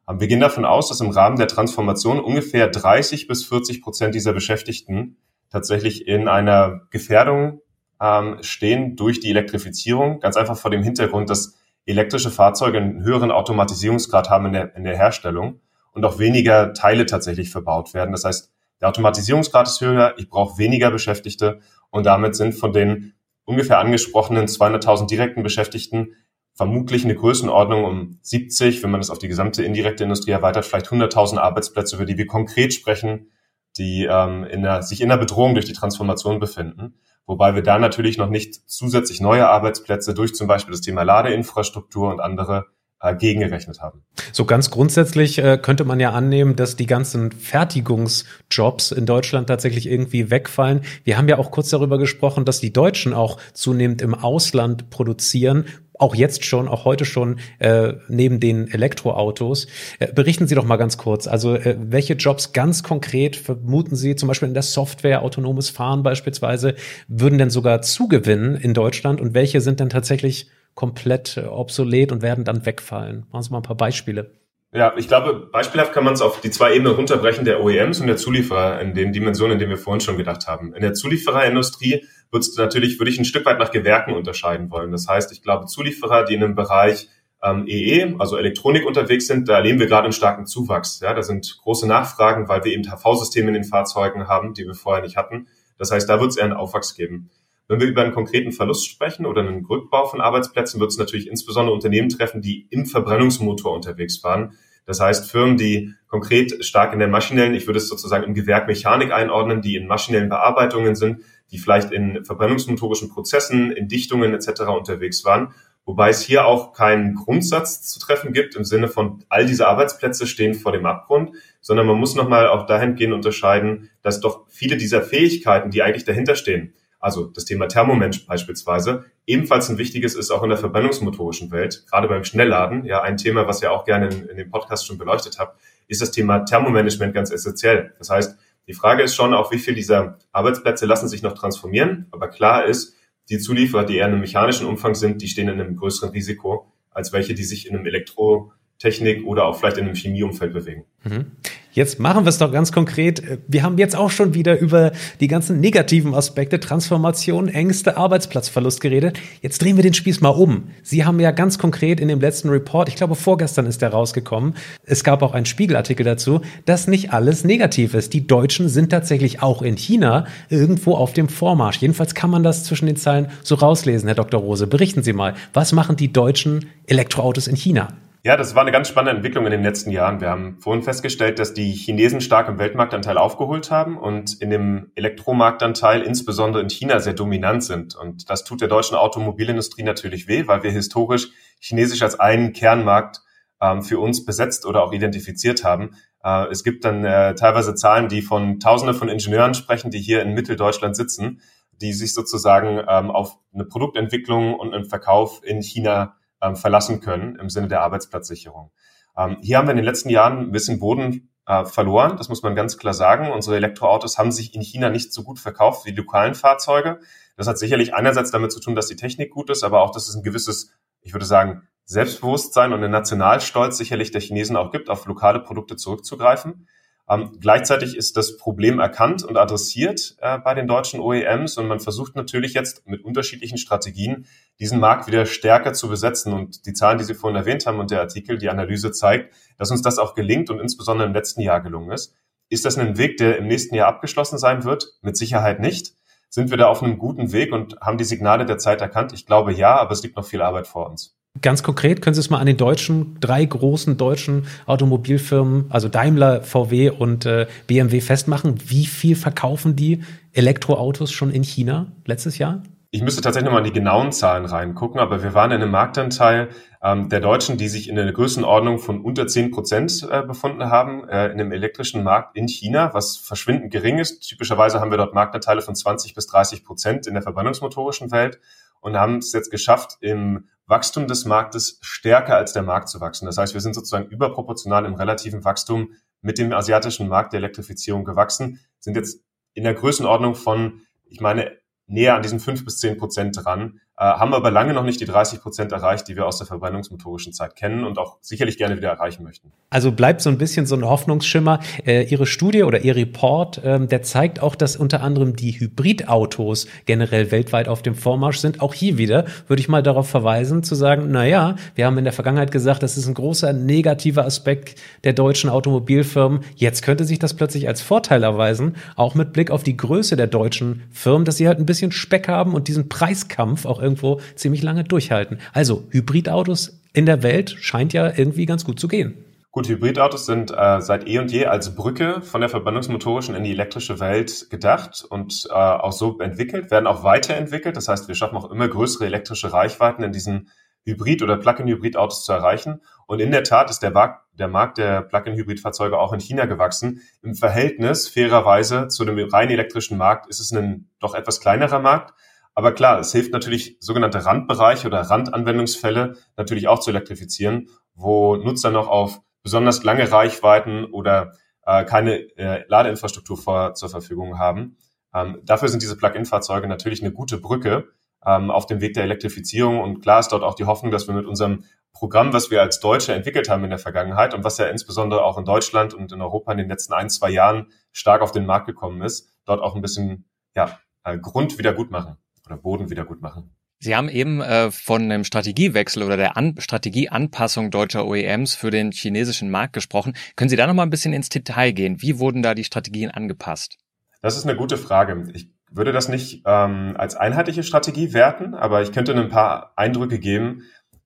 [0.08, 4.16] Ähm, wir gehen davon aus, dass im Rahmen der Transformation ungefähr 30 bis 40 Prozent
[4.16, 5.18] dieser Beschäftigten
[5.50, 7.62] tatsächlich in einer Gefährdung
[8.02, 10.20] ähm, stehen durch die Elektrifizierung.
[10.20, 14.84] Ganz einfach vor dem Hintergrund, dass elektrische Fahrzeuge einen höheren Automatisierungsgrad haben in der, in
[14.86, 15.60] der Herstellung
[15.92, 18.12] und auch weniger Teile tatsächlich verbaut werden.
[18.12, 21.60] Das heißt, der Automatisierungsgrad ist höher, ich brauche weniger Beschäftigte
[21.94, 23.14] und damit sind von den
[23.46, 26.16] ungefähr angesprochenen 200.000 direkten Beschäftigten
[26.56, 30.88] vermutlich eine Größenordnung um 70, wenn man das auf die gesamte indirekte Industrie erweitert, vielleicht
[30.88, 33.32] 100.000 Arbeitsplätze, über die wir konkret sprechen,
[33.78, 36.96] die ähm, in der, sich in der Bedrohung durch die Transformation befinden.
[37.28, 42.10] Wobei wir da natürlich noch nicht zusätzlich neue Arbeitsplätze durch zum Beispiel das Thema Ladeinfrastruktur
[42.10, 42.66] und andere
[43.12, 44.04] gegengerechnet haben.
[44.32, 49.90] So ganz grundsätzlich äh, könnte man ja annehmen, dass die ganzen Fertigungsjobs in Deutschland tatsächlich
[49.90, 50.82] irgendwie wegfallen.
[51.04, 55.66] Wir haben ja auch kurz darüber gesprochen, dass die Deutschen auch zunehmend im Ausland produzieren,
[56.00, 59.68] auch jetzt schon, auch heute schon äh, neben den Elektroautos.
[60.00, 61.28] Äh, berichten Sie doch mal ganz kurz.
[61.28, 66.04] Also äh, welche Jobs ganz konkret vermuten Sie, zum Beispiel in der Software, autonomes Fahren
[66.04, 66.76] beispielsweise,
[67.08, 72.22] würden denn sogar zugewinnen in Deutschland und welche sind denn tatsächlich komplett äh, obsolet und
[72.22, 73.26] werden dann wegfallen?
[73.32, 74.32] Machen Sie mal ein paar Beispiele.
[74.76, 78.08] Ja, ich glaube, beispielhaft kann man es auf die zwei Ebenen runterbrechen, der OEMs und
[78.08, 80.74] der Zulieferer, in den Dimensionen, in denen wir vorhin schon gedacht haben.
[80.74, 84.92] In der Zuliefererindustrie wird natürlich, würde ich ein Stück weit nach Gewerken unterscheiden wollen.
[84.92, 87.08] Das heißt, ich glaube, Zulieferer, die in einem Bereich
[87.44, 91.02] ähm, EE, also Elektronik unterwegs sind, da erleben wir gerade einen starken Zuwachs.
[91.02, 94.74] Ja, da sind große Nachfragen, weil wir eben HV-Systeme in den Fahrzeugen haben, die wir
[94.74, 95.48] vorher nicht hatten.
[95.78, 97.30] Das heißt, da wird es eher einen Aufwachs geben.
[97.68, 101.28] Wenn wir über einen konkreten Verlust sprechen oder einen Rückbau von Arbeitsplätzen, wird es natürlich
[101.28, 104.58] insbesondere Unternehmen treffen, die im Verbrennungsmotor unterwegs waren.
[104.86, 108.68] Das heißt, Firmen, die konkret stark in der maschinellen, ich würde es sozusagen im Gewerk
[108.68, 111.22] Mechanik einordnen, die in maschinellen Bearbeitungen sind,
[111.52, 114.64] die vielleicht in verbrennungsmotorischen Prozessen, in Dichtungen etc.
[114.78, 115.54] unterwegs waren.
[115.86, 120.28] Wobei es hier auch keinen Grundsatz zu treffen gibt im Sinne von all diese Arbeitsplätze
[120.28, 125.02] stehen vor dem Abgrund, sondern man muss nochmal auch dahingehend unterscheiden, dass doch viele dieser
[125.02, 130.42] Fähigkeiten, die eigentlich dahinter stehen, also das Thema Thermomensch beispielsweise, ebenfalls ein wichtiges ist auch
[130.42, 134.30] in der verbrennungsmotorischen Welt, gerade beim Schnellladen, ja ein Thema, was ihr auch gerne in,
[134.30, 137.94] in dem Podcast schon beleuchtet habt, ist das Thema Thermomanagement ganz essentiell.
[138.00, 138.38] Das heißt,
[138.68, 142.66] die Frage ist schon auch, wie viel dieser Arbeitsplätze lassen sich noch transformieren, aber klar
[142.66, 142.96] ist,
[143.30, 146.72] die Zulieferer, die eher in einem mechanischen Umfang sind, die stehen in einem größeren Risiko,
[146.92, 150.86] als welche, die sich in einem Elektrotechnik oder auch vielleicht in einem Chemieumfeld bewegen.
[151.04, 151.32] Mhm.
[151.74, 153.24] Jetzt machen wir es doch ganz konkret.
[153.48, 159.18] Wir haben jetzt auch schon wieder über die ganzen negativen Aspekte, Transformation, Ängste, Arbeitsplatzverlust geredet.
[159.42, 160.66] Jetzt drehen wir den Spieß mal um.
[160.84, 164.54] Sie haben ja ganz konkret in dem letzten Report, ich glaube vorgestern ist der rausgekommen,
[164.86, 168.14] es gab auch einen Spiegelartikel dazu, dass nicht alles negativ ist.
[168.14, 171.78] Die Deutschen sind tatsächlich auch in China irgendwo auf dem Vormarsch.
[171.78, 174.40] Jedenfalls kann man das zwischen den Zeilen so rauslesen, Herr Dr.
[174.40, 174.68] Rose.
[174.68, 177.88] Berichten Sie mal, was machen die deutschen Elektroautos in China?
[178.26, 180.22] Ja, das war eine ganz spannende Entwicklung in den letzten Jahren.
[180.22, 184.94] Wir haben vorhin festgestellt, dass die Chinesen stark im Weltmarktanteil aufgeholt haben und in dem
[184.96, 187.98] Elektromarktanteil insbesondere in China sehr dominant sind.
[187.98, 193.20] Und das tut der deutschen Automobilindustrie natürlich weh, weil wir historisch Chinesisch als einen Kernmarkt
[193.60, 195.98] ähm, für uns besetzt oder auch identifiziert haben.
[196.24, 200.22] Äh, es gibt dann äh, teilweise Zahlen, die von Tausende von Ingenieuren sprechen, die hier
[200.22, 201.42] in Mitteldeutschland sitzen,
[201.82, 207.38] die sich sozusagen ähm, auf eine Produktentwicklung und einen Verkauf in China ähm, verlassen können
[207.38, 208.72] im Sinne der Arbeitsplatzsicherung.
[209.18, 212.44] Ähm, hier haben wir in den letzten Jahren ein bisschen Boden äh, verloren, das muss
[212.44, 213.32] man ganz klar sagen.
[213.32, 217.00] Unsere Elektroautos haben sich in China nicht so gut verkauft wie die lokalen Fahrzeuge.
[217.36, 220.08] Das hat sicherlich einerseits damit zu tun, dass die Technik gut ist, aber auch, dass
[220.08, 224.90] es ein gewisses, ich würde sagen, Selbstbewusstsein und einen Nationalstolz sicherlich der Chinesen auch gibt,
[224.90, 226.68] auf lokale Produkte zurückzugreifen.
[227.10, 231.80] Ähm, gleichzeitig ist das Problem erkannt und adressiert äh, bei den deutschen OEMs und man
[231.80, 234.26] versucht natürlich jetzt mit unterschiedlichen Strategien
[234.60, 236.32] diesen Markt wieder stärker zu besetzen.
[236.32, 239.72] Und die Zahlen, die Sie vorhin erwähnt haben und der Artikel, die Analyse zeigt, dass
[239.72, 242.16] uns das auch gelingt und insbesondere im letzten Jahr gelungen ist.
[242.50, 244.98] Ist das ein Weg, der im nächsten Jahr abgeschlossen sein wird?
[245.02, 245.96] Mit Sicherheit nicht.
[246.30, 249.12] Sind wir da auf einem guten Weg und haben die Signale der Zeit erkannt?
[249.14, 251.18] Ich glaube ja, aber es liegt noch viel Arbeit vor uns.
[251.42, 256.42] Ganz konkret können Sie es mal an den deutschen, drei großen deutschen Automobilfirmen, also Daimler,
[256.42, 258.56] VW und äh, BMW festmachen.
[258.68, 262.62] Wie viel verkaufen die Elektroautos schon in China letztes Jahr?
[262.92, 266.50] Ich müsste tatsächlich nochmal in die genauen Zahlen reingucken, aber wir waren in einem Marktanteil
[266.84, 271.10] ähm, der Deutschen, die sich in einer Größenordnung von unter 10 Prozent äh, befunden haben,
[271.10, 274.20] äh, in einem elektrischen Markt in China, was verschwindend gering ist.
[274.20, 278.40] Typischerweise haben wir dort Marktanteile von 20 bis 30 Prozent in der verbrennungsmotorischen Welt
[278.84, 283.26] und haben es jetzt geschafft, im Wachstum des Marktes stärker als der Markt zu wachsen.
[283.26, 288.04] Das heißt, wir sind sozusagen überproportional im relativen Wachstum mit dem asiatischen Markt der Elektrifizierung
[288.04, 289.22] gewachsen, sind jetzt
[289.54, 294.34] in der Größenordnung von, ich meine, näher an diesen fünf bis zehn Prozent dran, haben
[294.34, 297.84] aber lange noch nicht die 30 Prozent erreicht, die wir aus der verbrennungsmotorischen Zeit kennen
[297.84, 299.52] und auch sicherlich gerne wieder erreichen möchten.
[299.70, 301.60] Also bleibt so ein bisschen so ein Hoffnungsschimmer.
[301.86, 306.68] Äh, Ihre Studie oder Ihr Report, ähm, der zeigt auch, dass unter anderem die Hybridautos
[306.86, 308.62] generell weltweit auf dem Vormarsch sind.
[308.62, 312.04] Auch hier wieder würde ich mal darauf verweisen, zu sagen, na ja, wir haben in
[312.04, 316.42] der Vergangenheit gesagt, das ist ein großer negativer Aspekt der deutschen Automobilfirmen.
[316.56, 320.28] Jetzt könnte sich das plötzlich als Vorteil erweisen, auch mit Blick auf die Größe der
[320.28, 324.64] deutschen Firmen, dass sie halt ein bisschen Speck haben und diesen Preiskampf auch irgendwo ziemlich
[324.64, 325.40] lange durchhalten.
[325.54, 329.16] Also Hybridautos in der Welt scheint ja irgendwie ganz gut zu gehen.
[329.52, 333.52] Gut, Hybridautos sind äh, seit eh und je als Brücke von der verbrennungsmotorischen in die
[333.52, 337.78] elektrische Welt gedacht und äh, auch so entwickelt, werden auch weiterentwickelt.
[337.78, 340.50] Das heißt, wir schaffen auch immer größere elektrische Reichweiten in diesen
[340.86, 342.82] Hybrid- oder Plug-in-Hybrid-Autos zu erreichen.
[343.06, 347.02] Und in der Tat ist der, Markt der, der Plug-in-Hybrid-Fahrzeuge auch in China gewachsen.
[347.22, 352.16] Im Verhältnis, fairerweise, zu dem rein elektrischen Markt ist es ein doch etwas kleinerer Markt.
[352.56, 358.70] Aber klar, es hilft natürlich, sogenannte Randbereiche oder Randanwendungsfälle natürlich auch zu elektrifizieren, wo Nutzer
[358.70, 361.34] noch auf besonders lange Reichweiten oder
[361.66, 364.78] äh, keine äh, Ladeinfrastruktur vor, zur Verfügung haben.
[365.14, 367.90] Ähm, dafür sind diese Plug-in-Fahrzeuge natürlich eine gute Brücke
[368.26, 369.82] ähm, auf dem Weg der Elektrifizierung.
[369.82, 372.80] Und klar ist dort auch die Hoffnung, dass wir mit unserem Programm, was wir als
[372.80, 376.22] Deutsche entwickelt haben in der Vergangenheit und was ja insbesondere auch in Deutschland und in
[376.22, 379.76] Europa in den letzten ein, zwei Jahren stark auf den Markt gekommen ist, dort auch
[379.76, 383.56] ein bisschen ja, äh, Grund wieder gut machen oder Boden wieder gut machen.
[383.80, 388.92] Sie haben eben äh, von einem Strategiewechsel oder der An Strategieanpassung deutscher OEMs für den
[388.92, 390.14] chinesischen Markt gesprochen.
[390.38, 392.02] Können Sie da noch mal ein bisschen ins Detail gehen?
[392.02, 393.78] Wie wurden da die Strategien angepasst?
[394.22, 395.28] Das ist eine gute Frage.
[395.34, 400.18] Ich würde das nicht ähm, als einheitliche Strategie werten, aber ich könnte ein paar Eindrücke
[400.18, 400.62] geben,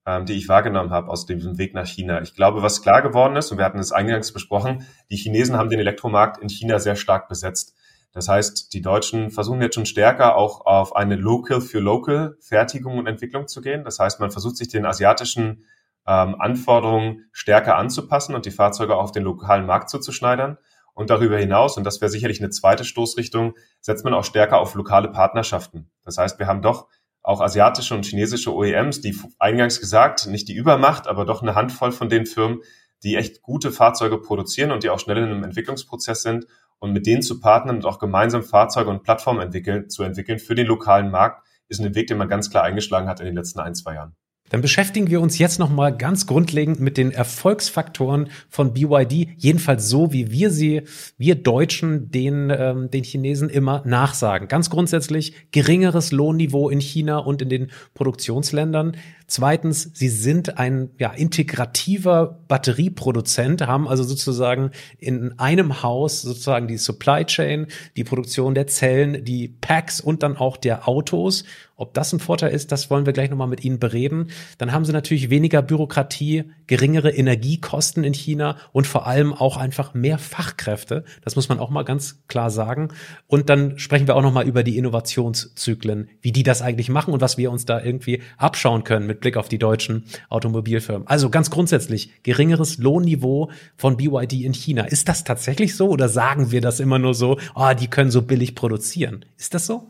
[0.05, 2.21] ähm, die ich wahrgenommen habe aus dem Weg nach China.
[2.21, 5.69] Ich glaube, was klar geworden ist, und wir hatten es eingangs besprochen, die Chinesen haben
[5.69, 7.76] den Elektromarkt in China sehr stark besetzt.
[8.17, 12.97] Das heißt, die Deutschen versuchen jetzt schon stärker auch auf eine Local für Local Fertigung
[12.97, 13.83] und Entwicklung zu gehen.
[13.83, 15.65] Das heißt, man versucht sich den asiatischen
[16.07, 20.57] ähm, Anforderungen stärker anzupassen und die Fahrzeuge auf den lokalen Markt zuzuschneidern.
[20.95, 24.73] Und darüber hinaus, und das wäre sicherlich eine zweite Stoßrichtung, setzt man auch stärker auf
[24.73, 25.91] lokale Partnerschaften.
[26.03, 26.87] Das heißt, wir haben doch
[27.21, 31.91] auch asiatische und chinesische OEMs, die eingangs gesagt, nicht die Übermacht, aber doch eine Handvoll
[31.91, 32.63] von den Firmen,
[33.03, 36.47] die echt gute Fahrzeuge produzieren und die auch schnell in einem Entwicklungsprozess sind
[36.79, 40.55] und mit denen zu partnern und auch gemeinsam Fahrzeuge und Plattformen entwickeln, zu entwickeln für
[40.55, 43.59] den lokalen Markt, ist ein Weg, den man ganz klar eingeschlagen hat in den letzten
[43.59, 44.15] ein, zwei Jahren.
[44.49, 50.13] Dann beschäftigen wir uns jetzt nochmal ganz grundlegend mit den Erfolgsfaktoren von BYD, jedenfalls so,
[50.13, 50.83] wie wir sie,
[51.17, 54.47] wir Deutschen, den, ähm, den Chinesen immer nachsagen.
[54.47, 58.95] Ganz grundsätzlich geringeres Lohnniveau in China und in den Produktionsländern.
[59.27, 66.77] Zweitens, sie sind ein ja, integrativer Batterieproduzent, haben also sozusagen in einem Haus sozusagen die
[66.77, 71.43] Supply Chain, die Produktion der Zellen, die Packs und dann auch der Autos.
[71.79, 74.31] Ob das ein Vorteil ist, das wollen wir gleich nochmal mit Ihnen bereden.
[74.57, 79.93] Dann haben Sie natürlich weniger Bürokratie, geringere Energiekosten in China und vor allem auch einfach
[79.93, 81.03] mehr Fachkräfte.
[81.23, 82.89] Das muss man auch mal ganz klar sagen.
[83.27, 87.21] Und dann sprechen wir auch nochmal über die Innovationszyklen, wie die das eigentlich machen und
[87.21, 91.07] was wir uns da irgendwie abschauen können mit Blick auf die deutschen Automobilfirmen.
[91.07, 94.85] Also ganz grundsätzlich geringeres Lohnniveau von BYD in China.
[94.85, 98.23] Ist das tatsächlich so oder sagen wir das immer nur so, oh, die können so
[98.23, 99.25] billig produzieren?
[99.37, 99.87] Ist das so?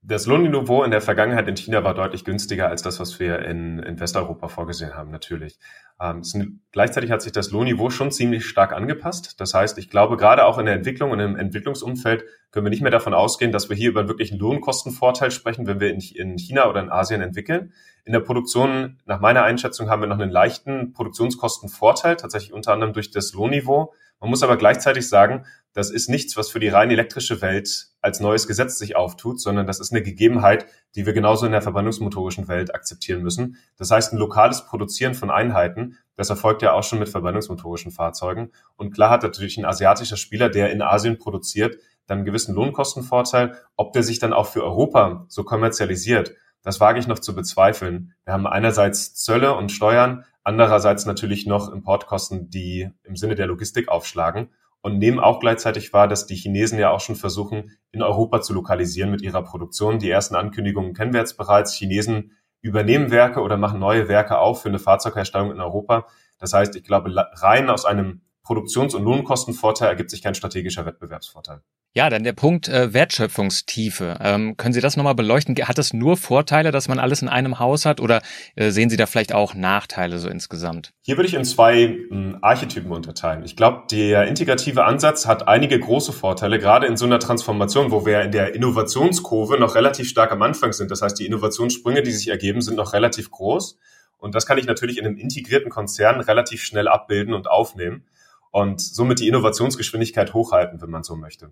[0.00, 3.80] Das Lohnniveau in der Vergangenheit in China war deutlich günstiger als das, was wir in,
[3.80, 5.58] in Westeuropa vorgesehen haben, natürlich.
[6.00, 9.40] Ähm, sind, gleichzeitig hat sich das Lohnniveau schon ziemlich stark angepasst.
[9.40, 12.80] Das heißt, ich glaube, gerade auch in der Entwicklung und im Entwicklungsumfeld können wir nicht
[12.80, 16.38] mehr davon ausgehen, dass wir hier über einen wirklichen Lohnkostenvorteil sprechen, wenn wir in, in
[16.38, 17.72] China oder in Asien entwickeln.
[18.04, 22.92] In der Produktion, nach meiner Einschätzung, haben wir noch einen leichten Produktionskostenvorteil, tatsächlich unter anderem
[22.92, 23.92] durch das Lohnniveau.
[24.20, 28.18] Man muss aber gleichzeitig sagen, das ist nichts, was für die rein elektrische Welt als
[28.18, 32.48] neues Gesetz sich auftut, sondern das ist eine Gegebenheit, die wir genauso in der verbrennungsmotorischen
[32.48, 33.58] Welt akzeptieren müssen.
[33.76, 38.50] Das heißt, ein lokales Produzieren von Einheiten, das erfolgt ja auch schon mit verbrennungsmotorischen Fahrzeugen.
[38.76, 41.76] Und klar hat natürlich ein asiatischer Spieler, der in Asien produziert,
[42.06, 43.54] dann einen gewissen Lohnkostenvorteil.
[43.76, 48.14] Ob der sich dann auch für Europa so kommerzialisiert, das wage ich noch zu bezweifeln.
[48.24, 53.88] Wir haben einerseits Zölle und Steuern, andererseits natürlich noch Importkosten, die im Sinne der Logistik
[53.88, 54.48] aufschlagen
[54.80, 58.54] und nehmen auch gleichzeitig wahr, dass die Chinesen ja auch schon versuchen, in Europa zu
[58.54, 59.98] lokalisieren mit ihrer Produktion.
[59.98, 61.74] Die ersten Ankündigungen kennen wir jetzt bereits.
[61.74, 62.32] Chinesen
[62.62, 66.06] übernehmen Werke oder machen neue Werke auf für eine Fahrzeugherstellung in Europa.
[66.38, 71.60] Das heißt, ich glaube, rein aus einem Produktions- und Lohnkostenvorteil ergibt sich kein strategischer Wettbewerbsvorteil.
[71.98, 74.18] Ja, dann der Punkt äh, Wertschöpfungstiefe.
[74.20, 75.56] Ähm, können Sie das nochmal beleuchten?
[75.56, 78.22] Hat es nur Vorteile, dass man alles in einem Haus hat oder
[78.54, 80.92] äh, sehen Sie da vielleicht auch Nachteile so insgesamt?
[81.02, 83.42] Hier würde ich in zwei äh, Archetypen unterteilen.
[83.42, 88.06] Ich glaube, der integrative Ansatz hat einige große Vorteile, gerade in so einer Transformation, wo
[88.06, 90.92] wir in der Innovationskurve noch relativ stark am Anfang sind.
[90.92, 93.76] Das heißt, die Innovationssprünge, die sich ergeben, sind noch relativ groß.
[94.18, 98.04] Und das kann ich natürlich in einem integrierten Konzern relativ schnell abbilden und aufnehmen
[98.52, 101.50] und somit die Innovationsgeschwindigkeit hochhalten, wenn man so möchte.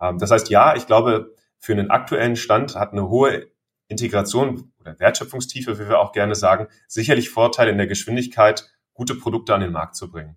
[0.00, 3.48] Ähm, das heißt, ja, ich glaube, für einen aktuellen Stand hat eine hohe
[3.88, 9.54] Integration oder Wertschöpfungstiefe, wie wir auch gerne sagen, sicherlich Vorteile in der Geschwindigkeit, gute Produkte
[9.54, 10.36] an den Markt zu bringen.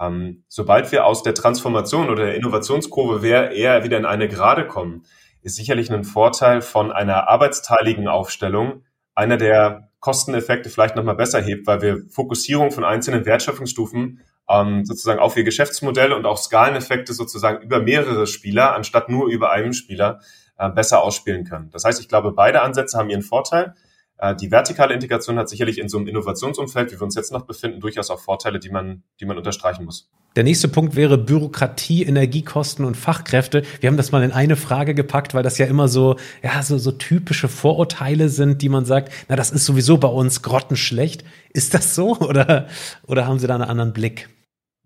[0.00, 5.04] Ähm, sobald wir aus der Transformation oder der Innovationskurve eher wieder in eine Gerade kommen,
[5.42, 8.84] ist sicherlich ein Vorteil von einer arbeitsteiligen Aufstellung
[9.14, 15.20] einer der Kosteneffekte vielleicht nochmal besser hebt, weil wir Fokussierung von einzelnen Wertschöpfungsstufen ähm, sozusagen
[15.20, 20.20] auf ihr Geschäftsmodell und auch Skaleneffekte sozusagen über mehrere Spieler anstatt nur über einen Spieler
[20.58, 21.70] äh, besser ausspielen können.
[21.70, 23.74] Das heißt, ich glaube, beide Ansätze haben ihren Vorteil.
[24.18, 27.46] Äh, die vertikale Integration hat sicherlich in so einem Innovationsumfeld, wie wir uns jetzt noch
[27.46, 30.10] befinden, durchaus auch Vorteile, die man, die man unterstreichen muss.
[30.36, 33.62] Der nächste Punkt wäre Bürokratie, Energiekosten und Fachkräfte.
[33.80, 36.78] Wir haben das mal in eine Frage gepackt, weil das ja immer so, ja, so,
[36.78, 41.24] so typische Vorurteile sind, die man sagt, na, das ist sowieso bei uns grottenschlecht.
[41.52, 42.68] Ist das so oder,
[43.06, 44.28] oder haben Sie da einen anderen Blick?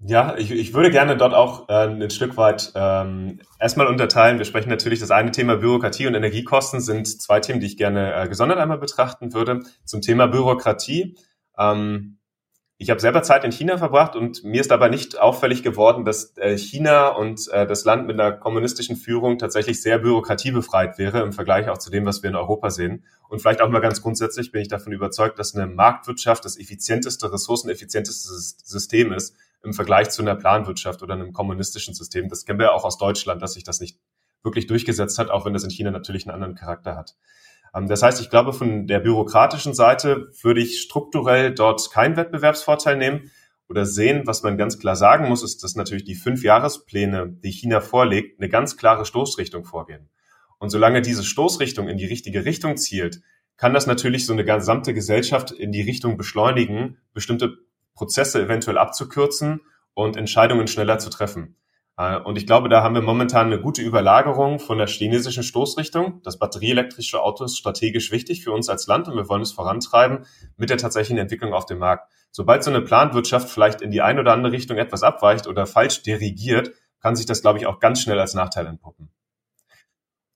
[0.04, 4.38] Ja, ich, ich würde gerne dort auch äh, ein Stück weit ähm, erstmal unterteilen.
[4.38, 8.12] Wir sprechen natürlich, das eine Thema Bürokratie und Energiekosten sind zwei Themen, die ich gerne
[8.14, 9.60] äh, gesondert einmal betrachten würde.
[9.84, 11.16] Zum Thema Bürokratie.
[11.56, 12.18] Ähm,
[12.78, 16.36] ich habe selber Zeit in China verbracht und mir ist aber nicht auffällig geworden, dass
[16.36, 21.32] äh, China und äh, das Land mit einer kommunistischen Führung tatsächlich sehr bürokratiebefreit wäre im
[21.32, 23.04] Vergleich auch zu dem, was wir in Europa sehen.
[23.28, 27.32] Und vielleicht auch mal ganz grundsätzlich bin ich davon überzeugt, dass eine Marktwirtschaft das effizienteste,
[27.32, 28.30] ressourceneffizienteste
[28.64, 32.28] System ist, im Vergleich zu einer Planwirtschaft oder einem kommunistischen System.
[32.28, 33.98] Das kennen wir ja auch aus Deutschland, dass sich das nicht
[34.42, 37.14] wirklich durchgesetzt hat, auch wenn das in China natürlich einen anderen Charakter hat.
[37.74, 42.96] Ähm, das heißt, ich glaube, von der bürokratischen Seite würde ich strukturell dort keinen Wettbewerbsvorteil
[42.96, 43.30] nehmen
[43.68, 44.22] oder sehen.
[44.26, 48.40] Was man ganz klar sagen muss, ist, dass natürlich die fünf Jahrespläne, die China vorlegt,
[48.40, 50.08] eine ganz klare Stoßrichtung vorgehen.
[50.58, 53.20] Und solange diese Stoßrichtung in die richtige Richtung zielt,
[53.56, 57.58] kann das natürlich so eine gesamte Gesellschaft in die Richtung beschleunigen, bestimmte
[57.94, 59.60] Prozesse eventuell abzukürzen
[59.94, 61.56] und Entscheidungen schneller zu treffen.
[61.96, 66.20] Äh, und ich glaube, da haben wir momentan eine gute Überlagerung von der chinesischen Stoßrichtung.
[66.22, 70.24] Das batterieelektrische Auto ist strategisch wichtig für uns als Land und wir wollen es vorantreiben
[70.56, 72.10] mit der tatsächlichen Entwicklung auf dem Markt.
[72.30, 76.02] Sobald so eine Planwirtschaft vielleicht in die eine oder andere Richtung etwas abweicht oder falsch
[76.02, 79.10] dirigiert, kann sich das, glaube ich, auch ganz schnell als Nachteil entpuppen.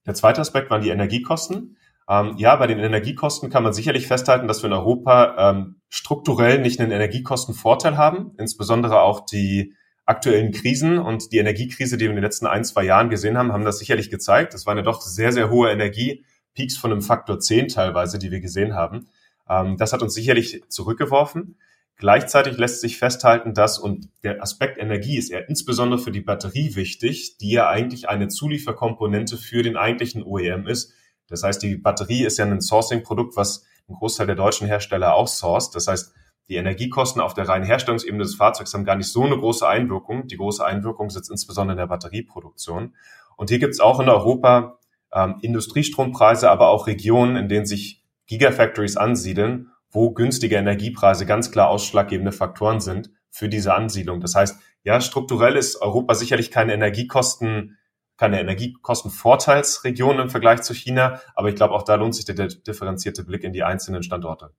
[0.04, 1.76] Der zweite Aspekt waren die Energiekosten.
[2.08, 6.60] Ähm, ja, bei den Energiekosten kann man sicherlich festhalten, dass wir in Europa ähm, strukturell
[6.60, 12.16] nicht einen Energiekostenvorteil haben, insbesondere auch die aktuellen Krisen und die Energiekrise, die wir in
[12.16, 14.54] den letzten ein, zwei Jahren gesehen haben, haben das sicherlich gezeigt.
[14.54, 18.40] Es waren ja doch sehr, sehr hohe Energiepeaks von einem Faktor 10 teilweise, die wir
[18.40, 19.08] gesehen haben.
[19.48, 21.56] Ähm, das hat uns sicherlich zurückgeworfen.
[21.98, 26.76] Gleichzeitig lässt sich festhalten, dass, und der Aspekt Energie ist ja insbesondere für die Batterie
[26.76, 30.92] wichtig, die ja eigentlich eine Zulieferkomponente für den eigentlichen OEM ist.
[31.28, 35.28] Das heißt, die Batterie ist ja ein Sourcing-Produkt, was ein Großteil der deutschen Hersteller auch
[35.28, 35.74] sourced.
[35.74, 36.12] Das heißt,
[36.48, 40.28] die Energiekosten auf der reinen Herstellungsebene des Fahrzeugs haben gar nicht so eine große Einwirkung.
[40.28, 42.94] Die große Einwirkung sitzt insbesondere in der Batterieproduktion.
[43.36, 44.78] Und hier gibt es auch in Europa
[45.12, 51.68] ähm, Industriestrompreise, aber auch Regionen, in denen sich Gigafactories ansiedeln, wo günstige Energiepreise ganz klar
[51.68, 54.20] ausschlaggebende Faktoren sind für diese Ansiedlung.
[54.20, 57.76] Das heißt, ja, strukturell ist Europa sicherlich keine Energiekosten,
[58.16, 63.24] keine Energiekostenvorteilsregion im Vergleich zu China, aber ich glaube, auch da lohnt sich der differenzierte
[63.24, 64.50] Blick in die einzelnen Standorte.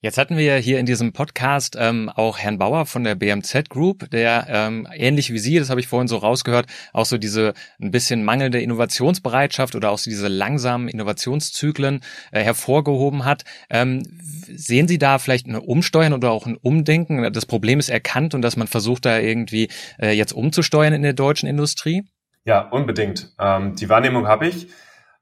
[0.00, 4.08] Jetzt hatten wir hier in diesem Podcast ähm, auch Herrn Bauer von der BMZ Group,
[4.10, 7.90] der ähm, ähnlich wie Sie, das habe ich vorhin so rausgehört, auch so diese ein
[7.90, 13.42] bisschen mangelnde Innovationsbereitschaft oder auch so diese langsamen Innovationszyklen äh, hervorgehoben hat.
[13.70, 17.32] Ähm, sehen Sie da vielleicht eine Umsteuern oder auch ein Umdenken?
[17.32, 19.68] Das Problem ist erkannt und dass man versucht, da irgendwie
[20.00, 22.04] äh, jetzt umzusteuern in der deutschen Industrie?
[22.48, 23.34] Ja, unbedingt.
[23.38, 24.68] Ähm, die Wahrnehmung habe ich.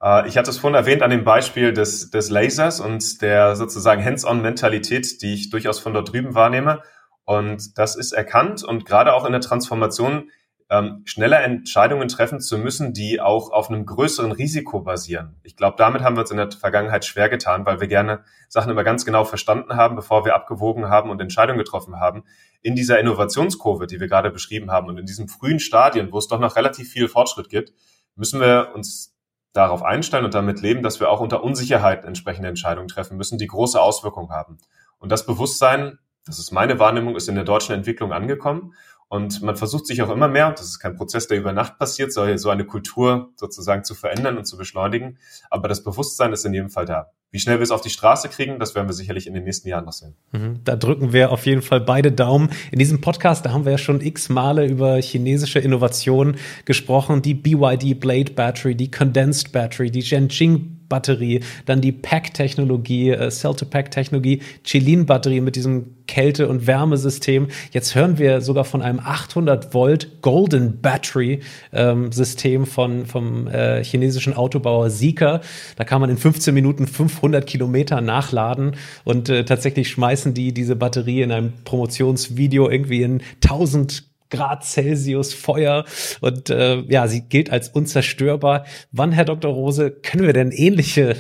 [0.01, 4.05] Äh, ich hatte es vorhin erwähnt an dem Beispiel des, des Lasers und der sozusagen
[4.05, 6.83] Hands-on-Mentalität, die ich durchaus von dort drüben wahrnehme.
[7.25, 10.31] Und das ist erkannt und gerade auch in der Transformation
[10.69, 15.37] ähm, schneller Entscheidungen treffen zu müssen, die auch auf einem größeren Risiko basieren.
[15.45, 18.71] Ich glaube, damit haben wir uns in der Vergangenheit schwer getan, weil wir gerne Sachen
[18.71, 22.25] immer ganz genau verstanden haben, bevor wir abgewogen haben und Entscheidungen getroffen haben.
[22.63, 26.27] In dieser Innovationskurve, die wir gerade beschrieben haben und in diesen frühen Stadien, wo es
[26.27, 27.73] doch noch relativ viel Fortschritt gibt,
[28.17, 29.15] müssen wir uns
[29.53, 33.47] darauf einstellen und damit leben, dass wir auch unter Unsicherheit entsprechende Entscheidungen treffen müssen, die
[33.47, 34.59] große Auswirkungen haben.
[34.99, 38.75] Und das Bewusstsein, das ist meine Wahrnehmung, ist in der deutschen Entwicklung angekommen.
[39.09, 42.13] Und man versucht sich auch immer mehr, das ist kein Prozess, der über Nacht passiert,
[42.13, 45.19] so eine Kultur sozusagen zu verändern und zu beschleunigen.
[45.49, 47.13] Aber das Bewusstsein ist in jedem Fall da.
[47.31, 49.69] Wie schnell wir es auf die Straße kriegen, das werden wir sicherlich in den nächsten
[49.69, 50.17] Jahren noch sehen.
[50.33, 50.61] Mhm.
[50.65, 52.51] Da drücken wir auf jeden Fall beide Daumen.
[52.73, 57.23] In diesem Podcast, da haben wir ja schon x Male über chinesische Innovationen gesprochen.
[57.23, 64.43] Die BYD Blade Battery, die Condensed Battery, die Zhenjing Batterie, dann die Pack-Technologie, äh, Cell-to-Pack-Technologie,
[64.65, 67.49] Chilin-Batterie mit diesem Kälte- und Wärmesystem.
[67.73, 71.41] Jetzt hören wir sogar von einem 800 Volt Golden Battery
[71.73, 75.41] ähm, System von, vom äh, chinesischen Autobauer Zeekr.
[75.77, 80.77] Da kann man in 15 Minuten 500 Kilometer nachladen und äh, tatsächlich schmeißen die diese
[80.77, 85.85] Batterie in einem Promotionsvideo irgendwie in 1000 Grad Celsius Feuer
[86.21, 88.67] und äh, ja, sie gilt als unzerstörbar.
[88.93, 89.53] Wann, Herr Dr.
[89.53, 91.17] Rose, können wir denn ähnliche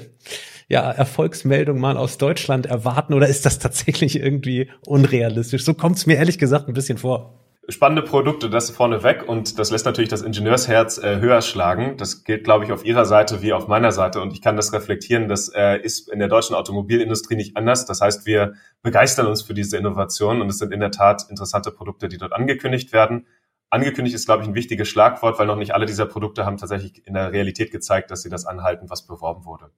[0.69, 5.65] ja, Erfolgsmeldungen mal aus Deutschland erwarten oder ist das tatsächlich irgendwie unrealistisch?
[5.65, 9.71] So kommt es mir ehrlich gesagt ein bisschen vor spannende Produkte, das vorneweg und das
[9.71, 11.97] lässt natürlich das Ingenieursherz äh, höher schlagen.
[11.97, 14.73] Das gilt, glaube ich, auf Ihrer Seite wie auf meiner Seite und ich kann das
[14.73, 15.29] reflektieren.
[15.29, 17.85] Das äh, ist in der deutschen Automobilindustrie nicht anders.
[17.87, 21.73] Das heißt, wir begeistern uns für diese Innovation und es sind in der Tat interessante
[21.73, 23.27] Produkte, die dort angekündigt werden.
[23.69, 27.05] Angekündigt ist, glaube ich, ein wichtiges Schlagwort, weil noch nicht alle dieser Produkte haben tatsächlich
[27.07, 29.71] in der Realität gezeigt, dass sie das anhalten, was beworben wurde.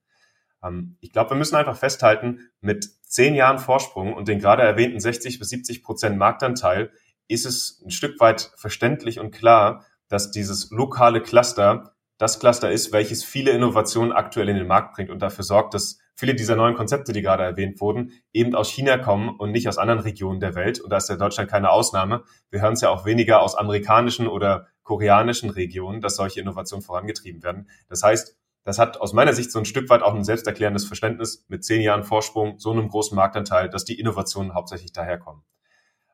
[0.63, 5.01] Ähm, ich glaube, wir müssen einfach festhalten, mit zehn Jahren Vorsprung und den gerade erwähnten
[5.01, 6.91] 60 bis 70 Prozent Marktanteil
[7.29, 12.93] ist es ein Stück weit verständlich und klar, dass dieses lokale Cluster das Cluster ist,
[12.93, 16.75] welches viele Innovationen aktuell in den Markt bringt und dafür sorgt, dass viele dieser neuen
[16.75, 20.57] Konzepte, die gerade erwähnt wurden, eben aus China kommen und nicht aus anderen Regionen der
[20.57, 20.81] Welt.
[20.81, 22.25] Und da ist ja Deutschland keine Ausnahme.
[22.51, 27.45] Wir hören es ja auch weniger aus amerikanischen oder koreanischen Regionen, dass solche Innovationen vorangetrieben
[27.45, 27.69] werden.
[27.89, 31.45] Das heißt, das hat aus meiner Sicht so ein Stück weit auch ein selbsterklärendes Verständnis
[31.47, 35.43] mit zehn Jahren Vorsprung, so einem großen Marktanteil, dass die Innovationen hauptsächlich daherkommen.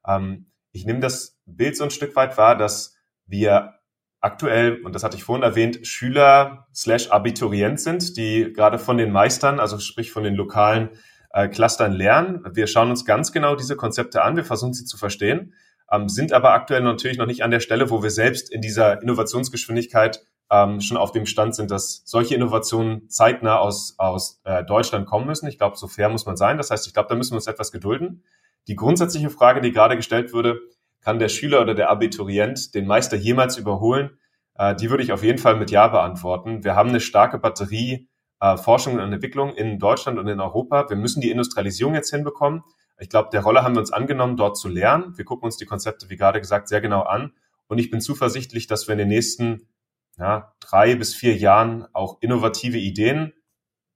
[0.06, 3.74] Ähm, ich nehme das Bild so ein Stück weit wahr, dass wir
[4.20, 9.12] aktuell, und das hatte ich vorhin erwähnt, Schüler slash Abiturient sind, die gerade von den
[9.12, 10.90] Meistern, also sprich von den lokalen
[11.30, 12.44] äh, Clustern lernen.
[12.52, 15.54] Wir schauen uns ganz genau diese Konzepte an, wir versuchen sie zu verstehen,
[15.92, 19.00] ähm, sind aber aktuell natürlich noch nicht an der Stelle, wo wir selbst in dieser
[19.00, 25.06] Innovationsgeschwindigkeit ähm, schon auf dem Stand sind, dass solche Innovationen zeitnah aus, aus äh, Deutschland
[25.06, 25.46] kommen müssen.
[25.46, 26.58] Ich glaube, so fair muss man sein.
[26.58, 28.24] Das heißt, ich glaube, da müssen wir uns etwas gedulden.
[28.68, 30.60] Die grundsätzliche Frage, die gerade gestellt wurde,
[31.00, 34.18] kann der Schüler oder der Abiturient den Meister jemals überholen?
[34.54, 36.64] Äh, die würde ich auf jeden Fall mit Ja beantworten.
[36.64, 38.08] Wir haben eine starke Batterie
[38.40, 40.88] äh, Forschung und Entwicklung in Deutschland und in Europa.
[40.88, 42.62] Wir müssen die Industrialisierung jetzt hinbekommen.
[42.98, 45.16] Ich glaube, der Rolle haben wir uns angenommen, dort zu lernen.
[45.18, 47.32] Wir gucken uns die Konzepte, wie gerade gesagt, sehr genau an.
[47.66, 49.68] Und ich bin zuversichtlich, dass wir in den nächsten
[50.16, 53.32] ja, drei bis vier Jahren auch innovative Ideen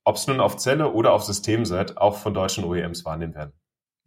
[0.08, 3.52] ob es nun auf Zelle oder auf Systemset, auch von deutschen OEMs wahrnehmen werden.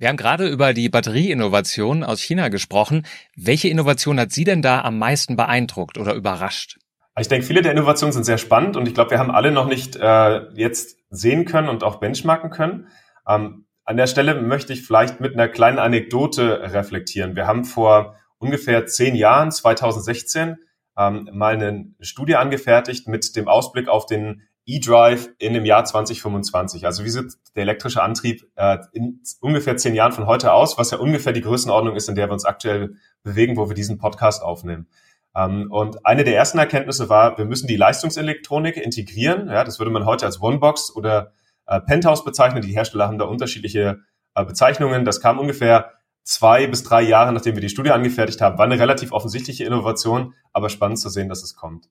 [0.02, 3.06] Wir haben gerade über die Batterieinnovation aus China gesprochen.
[3.36, 6.80] Welche Innovation hat Sie denn da am meisten beeindruckt oder überrascht?
[7.20, 9.68] Ich denke, viele der Innovationen sind sehr spannend und ich glaube, wir haben alle noch
[9.68, 12.88] nicht äh, jetzt sehen können und auch benchmarken können.
[13.28, 17.36] Ähm, an der Stelle möchte ich vielleicht mit einer kleinen Anekdote reflektieren.
[17.36, 20.58] Wir haben vor ungefähr zehn Jahren, 2016,
[20.98, 26.86] ähm, mal eine Studie angefertigt mit dem Ausblick auf den E-Drive in dem Jahr 2025.
[26.86, 30.92] Also wie sieht der elektrische Antrieb äh, in ungefähr zehn Jahren von heute aus, was
[30.92, 34.44] ja ungefähr die Größenordnung ist, in der wir uns aktuell bewegen, wo wir diesen Podcast
[34.44, 34.88] aufnehmen.
[35.36, 39.48] Ähm, und eine der ersten Erkenntnisse war, wir müssen die Leistungselektronik integrieren.
[39.48, 41.34] Ja, das würde man heute als Onebox oder
[41.66, 42.62] äh, Penthouse bezeichnen.
[42.62, 44.00] Die Hersteller haben da unterschiedliche
[44.36, 45.06] äh, Bezeichnungen.
[45.06, 45.92] Das kam ungefähr
[46.24, 48.58] zwei bis drei Jahre, nachdem wir die Studie angefertigt haben.
[48.58, 51.90] War eine relativ offensichtliche Innovation, aber spannend zu sehen, dass es kommt.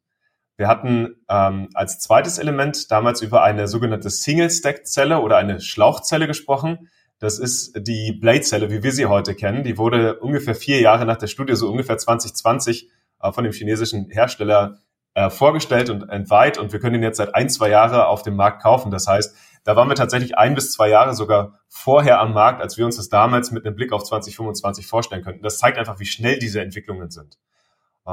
[0.60, 6.90] Wir hatten ähm, als zweites Element damals über eine sogenannte Single-Stack-Zelle oder eine Schlauchzelle gesprochen.
[7.18, 9.64] Das ist die Blade-Zelle, wie wir sie heute kennen.
[9.64, 12.90] Die wurde ungefähr vier Jahre nach der Studie, so ungefähr 2020,
[13.22, 14.80] äh, von dem chinesischen Hersteller
[15.14, 16.58] äh, vorgestellt und entweiht.
[16.58, 18.90] Und wir können ihn jetzt seit ein, zwei Jahre auf dem Markt kaufen.
[18.90, 19.34] Das heißt,
[19.64, 22.98] da waren wir tatsächlich ein bis zwei Jahre sogar vorher am Markt, als wir uns
[22.98, 25.42] das damals mit einem Blick auf 2025 vorstellen könnten.
[25.42, 27.38] Das zeigt einfach, wie schnell diese Entwicklungen sind.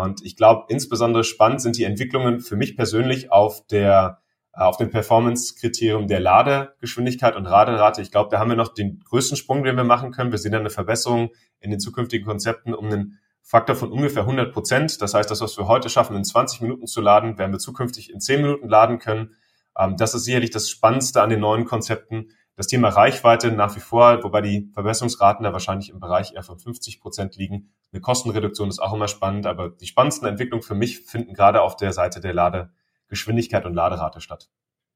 [0.04, 4.22] Und ich glaube, insbesondere spannend sind die Entwicklungen für mich persönlich auf der
[4.54, 8.02] äh, auf dem Performance-Kriterium der Ladegeschwindigkeit und Laderate.
[8.02, 10.32] Ich glaube, da haben wir noch den größten Sprung, den wir machen können.
[10.32, 11.30] Wir sehen dann eine Verbesserung
[11.60, 15.02] in den zukünftigen Konzepten um einen Faktor von ungefähr 100 Prozent.
[15.02, 18.12] Das heißt, das, was wir heute schaffen, in 20 Minuten zu laden, werden wir zukünftig
[18.12, 19.36] in 10 Minuten laden können.
[19.78, 22.32] Ähm, das ist sicherlich das Spannendste an den neuen Konzepten.
[22.58, 26.58] Das Thema Reichweite nach wie vor, wobei die Verbesserungsraten da wahrscheinlich im Bereich eher von
[26.58, 27.70] 50 Prozent liegen.
[27.93, 31.76] Eine Kostenreduktion ist auch immer spannend, aber die spannendsten Entwicklungen für mich finden gerade auf
[31.76, 34.49] der Seite der Ladegeschwindigkeit und Laderate statt.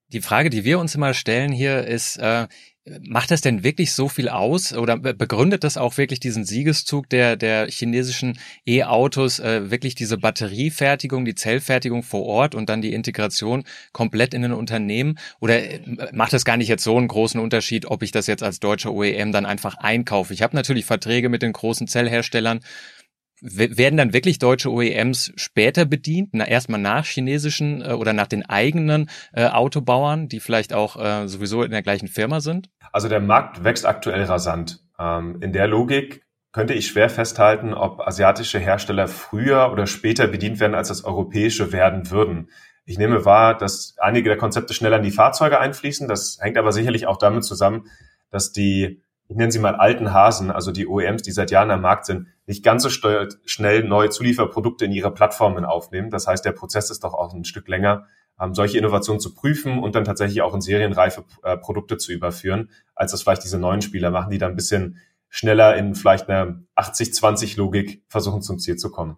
[0.08, 2.48] Die Frage, die wir uns immer stellen hier, ist, äh,
[3.02, 7.36] Macht das denn wirklich so viel aus oder begründet das auch wirklich diesen Siegeszug der,
[7.36, 13.66] der chinesischen E-Autos, äh, wirklich diese Batteriefertigung, die Zellfertigung vor Ort und dann die Integration
[13.94, 15.20] komplett in ein Unternehmen?
[15.40, 18.42] Oder äh, macht das gar nicht jetzt so einen großen Unterschied, ob ich das jetzt
[18.42, 20.34] als deutscher OEM dann einfach einkaufe?
[20.34, 22.62] Ich habe natürlich Verträge mit den großen Zellherstellern
[23.42, 28.46] werden dann wirklich deutsche OEMs später bedient, na, erstmal nach chinesischen äh, oder nach den
[28.46, 32.70] eigenen äh, Autobauern, die vielleicht auch äh, sowieso in der gleichen Firma sind?
[32.92, 34.84] Also der Markt wächst aktuell rasant.
[35.00, 40.60] Ähm, in der Logik könnte ich schwer festhalten, ob asiatische Hersteller früher oder später bedient
[40.60, 42.50] werden, als das europäische werden würden.
[42.86, 46.08] Ich nehme wahr, dass einige der Konzepte schneller in die Fahrzeuge einfließen.
[46.08, 47.88] Das hängt aber sicherlich auch damit zusammen,
[48.32, 49.02] dass die
[49.32, 52.28] ich nenne sie mal alten Hasen, also die OEMs, die seit Jahren am Markt sind,
[52.48, 56.10] nicht ganz so schnell neue Zulieferprodukte in ihre Plattformen aufnehmen.
[56.10, 58.08] Das heißt, der Prozess ist doch auch ein Stück länger,
[58.42, 62.72] ähm, solche Innovationen zu prüfen und dann tatsächlich auch in serienreife äh, Produkte zu überführen,
[62.94, 64.98] als das vielleicht diese neuen Spieler machen, die dann ein bisschen
[65.30, 69.18] schneller in vielleicht einer 80-20-Logik versuchen zum Ziel zu kommen.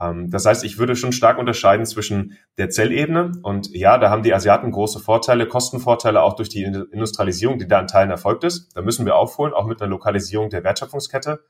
[0.00, 4.22] Ähm, das heißt, ich würde schon stark unterscheiden zwischen der Zellebene und ja, da haben
[4.22, 8.74] die Asiaten große Vorteile, Kostenvorteile auch durch die Industrialisierung, die da in Teilen erfolgt ist.
[8.76, 11.44] Da müssen wir aufholen, auch mit einer Lokalisierung der Wertschöpfungskette.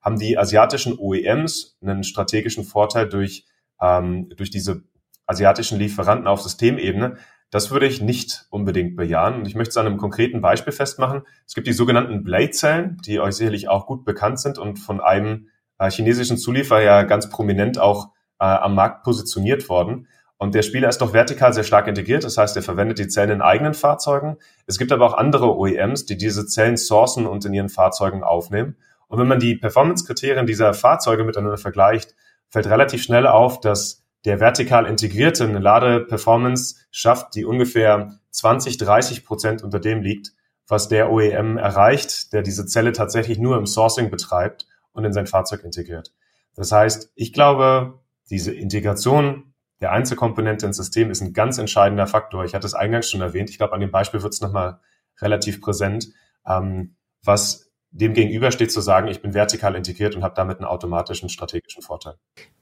[0.00, 3.46] Haben die asiatischen OEMs einen strategischen Vorteil durch,
[3.80, 4.84] ähm, durch diese
[5.26, 7.16] asiatischen Lieferanten auf Systemebene?
[7.50, 9.36] Das würde ich nicht unbedingt bejahen.
[9.36, 11.22] Und ich möchte es an einem konkreten Beispiel festmachen.
[11.46, 15.48] Es gibt die sogenannten Blade-Zellen, die euch sicherlich auch gut bekannt sind und von einem
[15.78, 20.08] äh, chinesischen Zulieferer ja ganz prominent auch äh, am Markt positioniert worden.
[20.38, 22.24] Und der Spieler ist doch vertikal sehr stark integriert.
[22.24, 24.36] Das heißt, er verwendet die Zellen in eigenen Fahrzeugen.
[24.66, 28.76] Es gibt aber auch andere OEMs, die diese Zellen sourcen und in ihren Fahrzeugen aufnehmen.
[29.08, 32.14] Und wenn man die Performance-Kriterien dieser Fahrzeuge miteinander vergleicht,
[32.50, 39.24] fällt relativ schnell auf, dass der vertikal integrierte eine Lade-Performance schafft, die ungefähr 20, 30
[39.24, 40.32] Prozent unter dem liegt,
[40.68, 44.66] was der OEM erreicht, der diese Zelle tatsächlich nur im Sourcing betreibt
[44.96, 46.12] und in sein Fahrzeug integriert.
[46.54, 52.44] Das heißt, ich glaube, diese Integration der Einzelkomponente ins System ist ein ganz entscheidender Faktor.
[52.44, 53.50] Ich hatte es eingangs schon erwähnt.
[53.50, 54.80] Ich glaube, an dem Beispiel wird es nochmal
[55.20, 56.08] relativ präsent,
[56.46, 61.28] ähm, was dem gegenübersteht zu sagen, ich bin vertikal integriert und habe damit einen automatischen
[61.28, 62.14] strategischen Vorteil.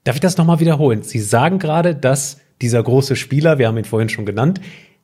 [0.04, 1.02] Darf ich das nochmal wiederholen?
[1.02, 4.60] Sie sagen gerade, dass dieser große Spieler, wir haben ihn vorhin schon genannt,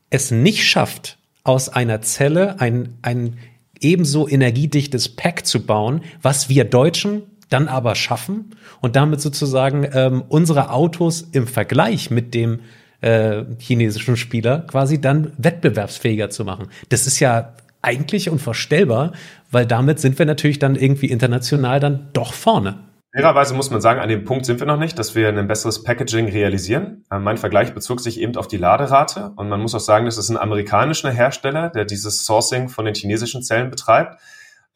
[0.09, 3.39] es nicht schafft, aus einer Zelle ein, ein
[3.81, 10.23] ebenso energiedichtes Pack zu bauen, was wir Deutschen dann aber schaffen und damit sozusagen ähm,
[10.29, 12.61] unsere Autos im Vergleich mit dem
[13.01, 16.69] äh, chinesischen Spieler quasi dann wettbewerbsfähiger zu machen.
[16.91, 19.13] Das ist ja eigentlich unvorstellbar,
[19.51, 22.79] weil damit sind wir natürlich dann irgendwie international dann doch vorne.
[23.13, 25.83] Fairerweise muss man sagen, an dem Punkt sind wir noch nicht, dass wir ein besseres
[25.83, 27.05] Packaging realisieren.
[27.11, 30.17] Äh, mein Vergleich bezog sich eben auf die Laderate und man muss auch sagen, das
[30.17, 34.21] ist ein amerikanischer Hersteller, der dieses Sourcing von den chinesischen Zellen betreibt.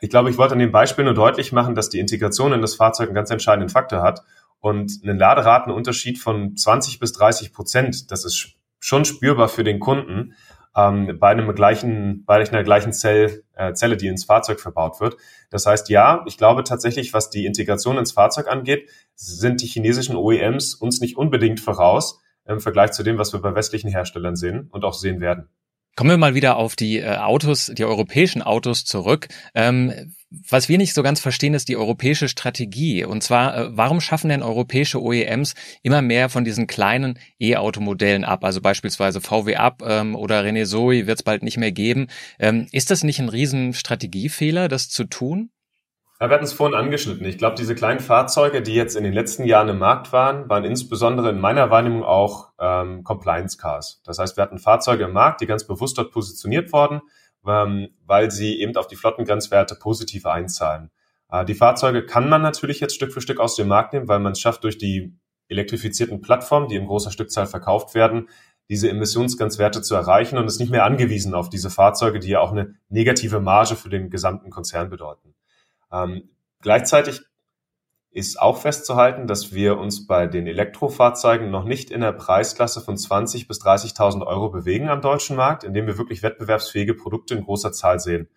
[0.01, 2.75] Ich glaube, ich wollte an dem Beispiel nur deutlich machen, dass die Integration in das
[2.75, 4.23] Fahrzeug einen ganz entscheidenden Faktor hat
[4.59, 10.35] und einen Laderatenunterschied von 20 bis 30 Prozent, das ist schon spürbar für den Kunden
[10.77, 15.17] ähm, bei einem gleichen, bei einer gleichen Zell, äh, Zelle, die ins Fahrzeug verbaut wird.
[15.51, 20.17] Das heißt, ja, ich glaube tatsächlich, was die Integration ins Fahrzeug angeht, sind die chinesischen
[20.17, 24.69] OEMs uns nicht unbedingt voraus im Vergleich zu dem, was wir bei westlichen Herstellern sehen
[24.71, 25.49] und auch sehen werden.
[25.97, 29.29] Kommen wir mal wieder auf die äh, Autos, die europäischen Autos zurück.
[29.55, 30.13] Ähm,
[30.49, 33.05] was wir nicht so ganz verstehen, ist die europäische Strategie.
[33.05, 38.45] Und zwar, äh, warum schaffen denn europäische OEMs immer mehr von diesen kleinen E-Automodellen ab?
[38.45, 42.09] Also beispielsweise VW Up ähm, oder René Zoe wird es bald nicht mehr geben.
[42.41, 45.51] Ähm, ist das nicht ein riesen Strategiefehler, das zu tun?
[46.29, 47.27] Wir hatten es vorhin angeschnitten.
[47.27, 50.65] Ich glaube, diese kleinen Fahrzeuge, die jetzt in den letzten Jahren im Markt waren, waren
[50.65, 54.01] insbesondere in meiner Wahrnehmung auch ähm, Compliance Cars.
[54.05, 57.03] Das heißt, wir hatten Fahrzeuge im Markt, die ganz bewusst dort positioniert wurden,
[57.47, 60.91] ähm, weil sie eben auf die Flottengrenzwerte positiv einzahlen.
[61.31, 64.21] Äh, die Fahrzeuge kann man natürlich jetzt Stück für Stück aus dem Markt nehmen, weil
[64.21, 65.15] man es schafft, durch die
[65.49, 68.31] elektrifizierten Plattformen, die in großer Stückzahl verkauft werden,
[68.71, 72.53] diese Emissionsgrenzwerte zu erreichen und ist nicht mehr angewiesen auf diese Fahrzeuge, die ja auch
[72.53, 75.34] eine negative Marge für den gesamten Konzern bedeuten.
[75.95, 76.31] Ähm,
[76.61, 77.23] gleichzeitig
[78.11, 82.97] ist auch festzuhalten, dass wir uns bei den Elektrofahrzeugen noch nicht in der Preisklasse von
[82.97, 87.73] 20.000 bis 30.000 Euro bewegen am deutschen Markt, indem wir wirklich wettbewerbsfähige Produkte in großer
[87.73, 88.29] Zahl sehen.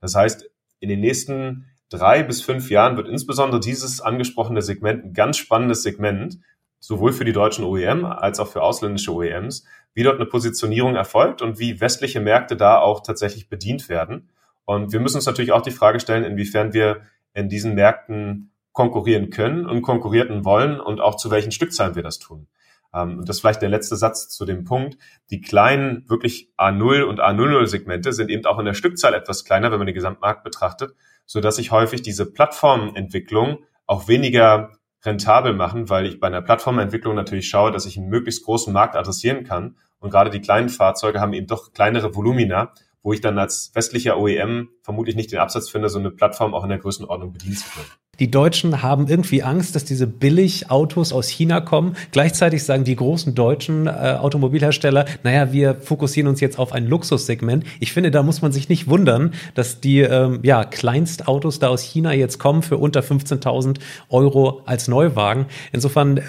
[0.00, 0.50] Das heißt,
[0.80, 5.82] in den nächsten drei bis fünf Jahren wird insbesondere dieses angesprochene Segment ein ganz spannendes
[5.82, 6.38] Segment,
[6.80, 11.42] sowohl für die deutschen OEM als auch für ausländische OEMs, wie dort eine Positionierung erfolgt
[11.42, 14.30] und wie westliche Märkte da auch tatsächlich bedient werden.
[14.70, 17.00] Und wir müssen uns natürlich auch die Frage stellen, inwiefern wir
[17.34, 22.20] in diesen Märkten konkurrieren können und konkurrieren wollen und auch zu welchen Stückzahlen wir das
[22.20, 22.46] tun.
[22.94, 24.96] Ähm, und das ist vielleicht der letzte Satz zu dem Punkt.
[25.30, 29.72] Die kleinen, wirklich A0 und A00 Segmente sind eben auch in der Stückzahl etwas kleiner,
[29.72, 30.94] wenn man den Gesamtmarkt betrachtet,
[31.26, 34.70] so dass sich häufig diese Plattformentwicklung auch weniger
[35.04, 38.94] rentabel machen, weil ich bei einer Plattformentwicklung natürlich schaue, dass ich einen möglichst großen Markt
[38.94, 39.78] adressieren kann.
[39.98, 44.18] Und gerade die kleinen Fahrzeuge haben eben doch kleinere Volumina wo ich dann als westlicher
[44.18, 47.68] OEM vermutlich nicht den Absatz finde, so eine Plattform auch in der Größenordnung bedienen zu
[47.70, 47.86] können.
[48.20, 51.96] Die Deutschen haben irgendwie Angst, dass diese Billigautos aus China kommen.
[52.12, 57.64] Gleichzeitig sagen die großen deutschen äh, Automobilhersteller, naja, wir fokussieren uns jetzt auf ein Luxussegment.
[57.80, 61.82] Ich finde, da muss man sich nicht wundern, dass die ähm, ja, Kleinstautos da aus
[61.82, 63.78] China jetzt kommen für unter 15.000
[64.10, 65.46] Euro als Neuwagen.
[65.72, 66.22] Insofern äh,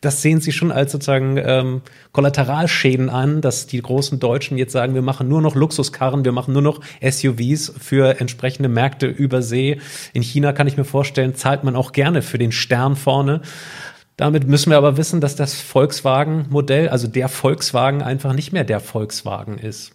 [0.00, 1.82] das sehen Sie schon als sozusagen ähm,
[2.12, 6.54] Kollateralschäden an, dass die großen Deutschen jetzt sagen, wir machen nur noch Luxuskarren, wir machen
[6.54, 9.78] nur noch SUVs für entsprechende Märkte über See.
[10.14, 13.42] In China kann ich mir vorstellen, zahlt man auch gerne für den Stern vorne.
[14.16, 18.80] Damit müssen wir aber wissen, dass das Volkswagen-Modell, also der Volkswagen, einfach nicht mehr der
[18.80, 19.92] Volkswagen ist.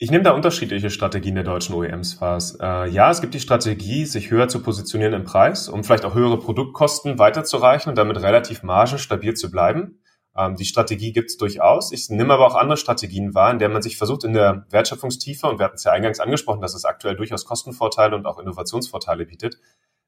[0.00, 2.38] Ich nehme da unterschiedliche Strategien der deutschen OEMs wahr.
[2.60, 6.14] Äh, ja, es gibt die Strategie, sich höher zu positionieren im Preis, um vielleicht auch
[6.14, 9.98] höhere Produktkosten weiterzureichen und damit relativ margenstabil zu bleiben.
[10.36, 11.90] Ähm, die Strategie gibt es durchaus.
[11.90, 15.48] Ich nehme aber auch andere Strategien wahr, in der man sich versucht, in der Wertschöpfungstiefe,
[15.48, 19.26] und wir hatten es ja eingangs angesprochen, dass es aktuell durchaus Kostenvorteile und auch Innovationsvorteile
[19.26, 19.58] bietet,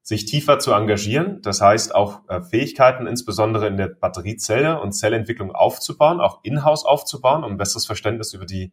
[0.02, 1.42] sich tiefer zu engagieren.
[1.42, 7.42] Das heißt, auch äh, Fähigkeiten, insbesondere in der Batteriezelle und Zellentwicklung aufzubauen, auch in-house aufzubauen,
[7.42, 8.72] um ein besseres Verständnis über die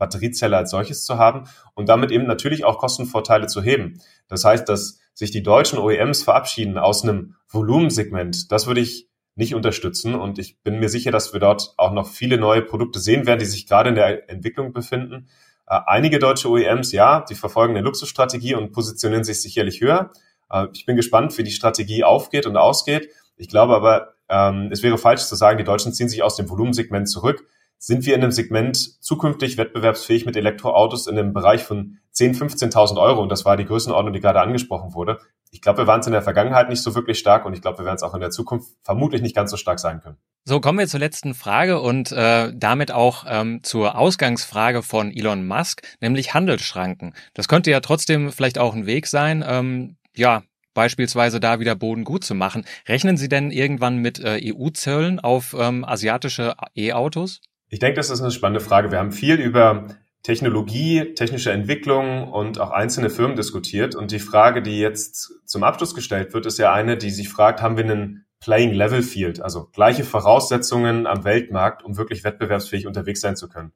[0.00, 1.44] Batteriezelle als solches zu haben
[1.74, 4.00] und damit eben natürlich auch Kostenvorteile zu heben.
[4.26, 9.54] Das heißt, dass sich die deutschen OEMs verabschieden aus einem Volumensegment, das würde ich nicht
[9.54, 13.26] unterstützen und ich bin mir sicher, dass wir dort auch noch viele neue Produkte sehen
[13.26, 15.28] werden, die sich gerade in der Entwicklung befinden.
[15.68, 20.10] Äh, einige deutsche OEMs, ja, die verfolgen eine Luxusstrategie und positionieren sich sicherlich höher.
[20.50, 23.10] Äh, ich bin gespannt, wie die Strategie aufgeht und ausgeht.
[23.36, 26.48] Ich glaube aber, ähm, es wäre falsch zu sagen, die Deutschen ziehen sich aus dem
[26.48, 27.46] Volumensegment zurück
[27.82, 33.00] sind wir in einem Segment zukünftig wettbewerbsfähig mit Elektroautos in einem Bereich von 10.000, 15.000
[33.00, 33.22] Euro.
[33.22, 35.18] Und das war die Größenordnung, die gerade angesprochen wurde.
[35.50, 37.78] Ich glaube, wir waren es in der Vergangenheit nicht so wirklich stark und ich glaube,
[37.78, 40.18] wir werden es auch in der Zukunft vermutlich nicht ganz so stark sein können.
[40.44, 45.46] So, kommen wir zur letzten Frage und äh, damit auch ähm, zur Ausgangsfrage von Elon
[45.46, 47.14] Musk, nämlich Handelsschranken.
[47.32, 50.42] Das könnte ja trotzdem vielleicht auch ein Weg sein, ähm, ja,
[50.74, 52.64] beispielsweise da wieder Boden gut zu machen.
[52.86, 57.40] Rechnen Sie denn irgendwann mit äh, EU-Zöllen auf ähm, asiatische E-Autos?
[57.72, 58.90] Ich denke, das ist eine spannende Frage.
[58.90, 59.86] Wir haben viel über
[60.24, 63.94] Technologie, technische Entwicklung und auch einzelne Firmen diskutiert.
[63.94, 67.62] Und die Frage, die jetzt zum Abschluss gestellt wird, ist ja eine, die sich fragt,
[67.62, 73.20] haben wir einen Playing Level Field, also gleiche Voraussetzungen am Weltmarkt, um wirklich wettbewerbsfähig unterwegs
[73.20, 73.72] sein zu können.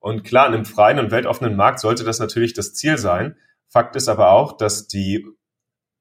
[0.00, 3.36] Und klar, in einem freien und weltoffenen Markt sollte das natürlich das Ziel sein.
[3.68, 5.26] Fakt ist aber auch, dass die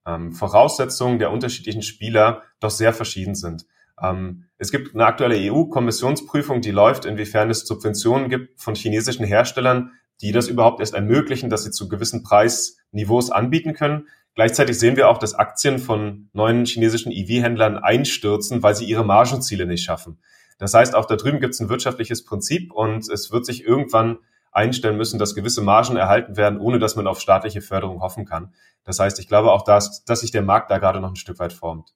[0.08, 3.66] ähm, Voraussetzungen der unterschiedlichen Spieler doch sehr verschieden sind.
[4.02, 9.92] Ähm, es gibt eine aktuelle EU-Kommissionsprüfung, die läuft, inwiefern es Subventionen gibt von chinesischen Herstellern,
[10.22, 14.08] die das überhaupt erst ermöglichen, dass sie zu gewissen Preisniveaus anbieten können.
[14.34, 19.66] Gleichzeitig sehen wir auch, dass Aktien von neuen chinesischen EV-Händlern einstürzen, weil sie ihre Margenziele
[19.66, 20.20] nicht schaffen.
[20.60, 24.18] Das heißt, auch da drüben gibt es ein wirtschaftliches Prinzip und es wird sich irgendwann
[24.52, 28.54] einstellen müssen, dass gewisse Margen erhalten werden, ohne dass man auf staatliche Förderung hoffen kann.
[28.84, 31.38] Das heißt, ich glaube auch, dass, dass sich der Markt da gerade noch ein Stück
[31.38, 31.94] weit formt.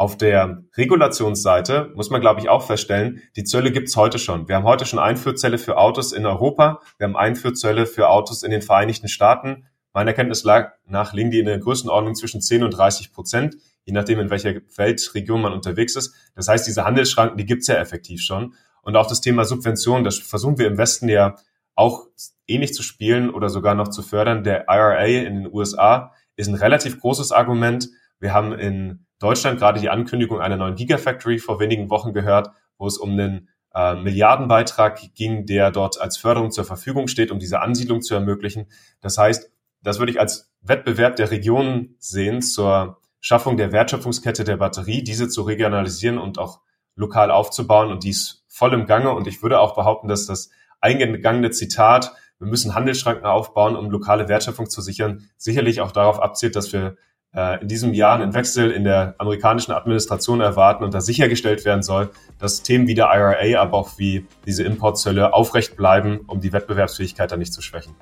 [0.00, 4.46] Auf der Regulationsseite muss man, glaube ich, auch feststellen, die Zölle gibt's heute schon.
[4.46, 8.52] Wir haben heute schon Einfuhrzölle für Autos in Europa, wir haben Einfuhrzölle für Autos in
[8.52, 9.66] den Vereinigten Staaten.
[9.92, 10.44] Meiner Kenntnis
[10.86, 14.54] nach liegen die in der Größenordnung zwischen 10 und 30 Prozent, je nachdem, in welcher
[14.76, 16.14] Weltregion man unterwegs ist.
[16.36, 18.54] Das heißt, diese Handelsschranken, die gibt's ja effektiv schon.
[18.82, 21.34] Und auch das Thema Subventionen, das versuchen wir im Westen ja
[21.74, 22.06] auch
[22.46, 24.44] ähnlich zu spielen oder sogar noch zu fördern.
[24.44, 27.88] Der IRA in den USA ist ein relativ großes Argument.
[28.20, 32.86] Wir haben in Deutschland gerade die Ankündigung einer neuen Gigafactory vor wenigen Wochen gehört, wo
[32.86, 37.60] es um einen äh, Milliardenbeitrag ging, der dort als Förderung zur Verfügung steht, um diese
[37.60, 38.66] Ansiedlung zu ermöglichen.
[39.00, 39.50] Das heißt,
[39.82, 45.28] das würde ich als Wettbewerb der Regionen sehen zur Schaffung der Wertschöpfungskette der Batterie, diese
[45.28, 46.60] zu regionalisieren und auch
[46.94, 49.12] lokal aufzubauen und dies voll im Gange.
[49.12, 50.50] Und ich würde auch behaupten, dass das
[50.80, 56.54] eingegangene Zitat, wir müssen Handelsschranken aufbauen, um lokale Wertschöpfung zu sichern, sicherlich auch darauf abzielt,
[56.54, 56.96] dass wir
[57.34, 61.82] äh, in diesem Jahr einen Wechsel in der amerikanischen Administration erwarten und da sichergestellt werden
[61.82, 66.52] soll, dass Themen wie der IRA, aber auch wie diese Importzölle aufrecht bleiben, um die
[66.52, 67.94] Wettbewerbsfähigkeit dann nicht zu schwächen.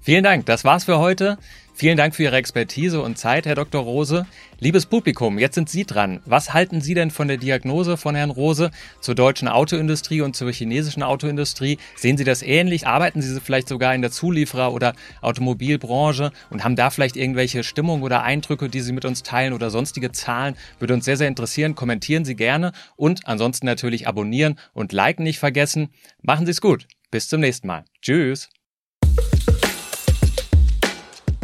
[0.00, 1.36] Vielen Dank, das war's für heute.
[1.80, 3.82] Vielen Dank für Ihre Expertise und Zeit, Herr Dr.
[3.82, 4.26] Rose.
[4.58, 6.20] Liebes Publikum, jetzt sind Sie dran.
[6.26, 8.70] Was halten Sie denn von der Diagnose von Herrn Rose
[9.00, 11.78] zur deutschen Autoindustrie und zur chinesischen Autoindustrie?
[11.96, 12.86] Sehen Sie das ähnlich?
[12.86, 18.02] Arbeiten Sie vielleicht sogar in der Zulieferer- oder Automobilbranche und haben da vielleicht irgendwelche Stimmung
[18.02, 20.56] oder Eindrücke, die Sie mit uns teilen oder sonstige Zahlen?
[20.80, 21.76] Würde uns sehr, sehr interessieren.
[21.76, 25.88] Kommentieren Sie gerne und ansonsten natürlich abonnieren und liken nicht vergessen.
[26.20, 26.86] Machen Sie es gut.
[27.10, 27.86] Bis zum nächsten Mal.
[28.02, 28.50] Tschüss.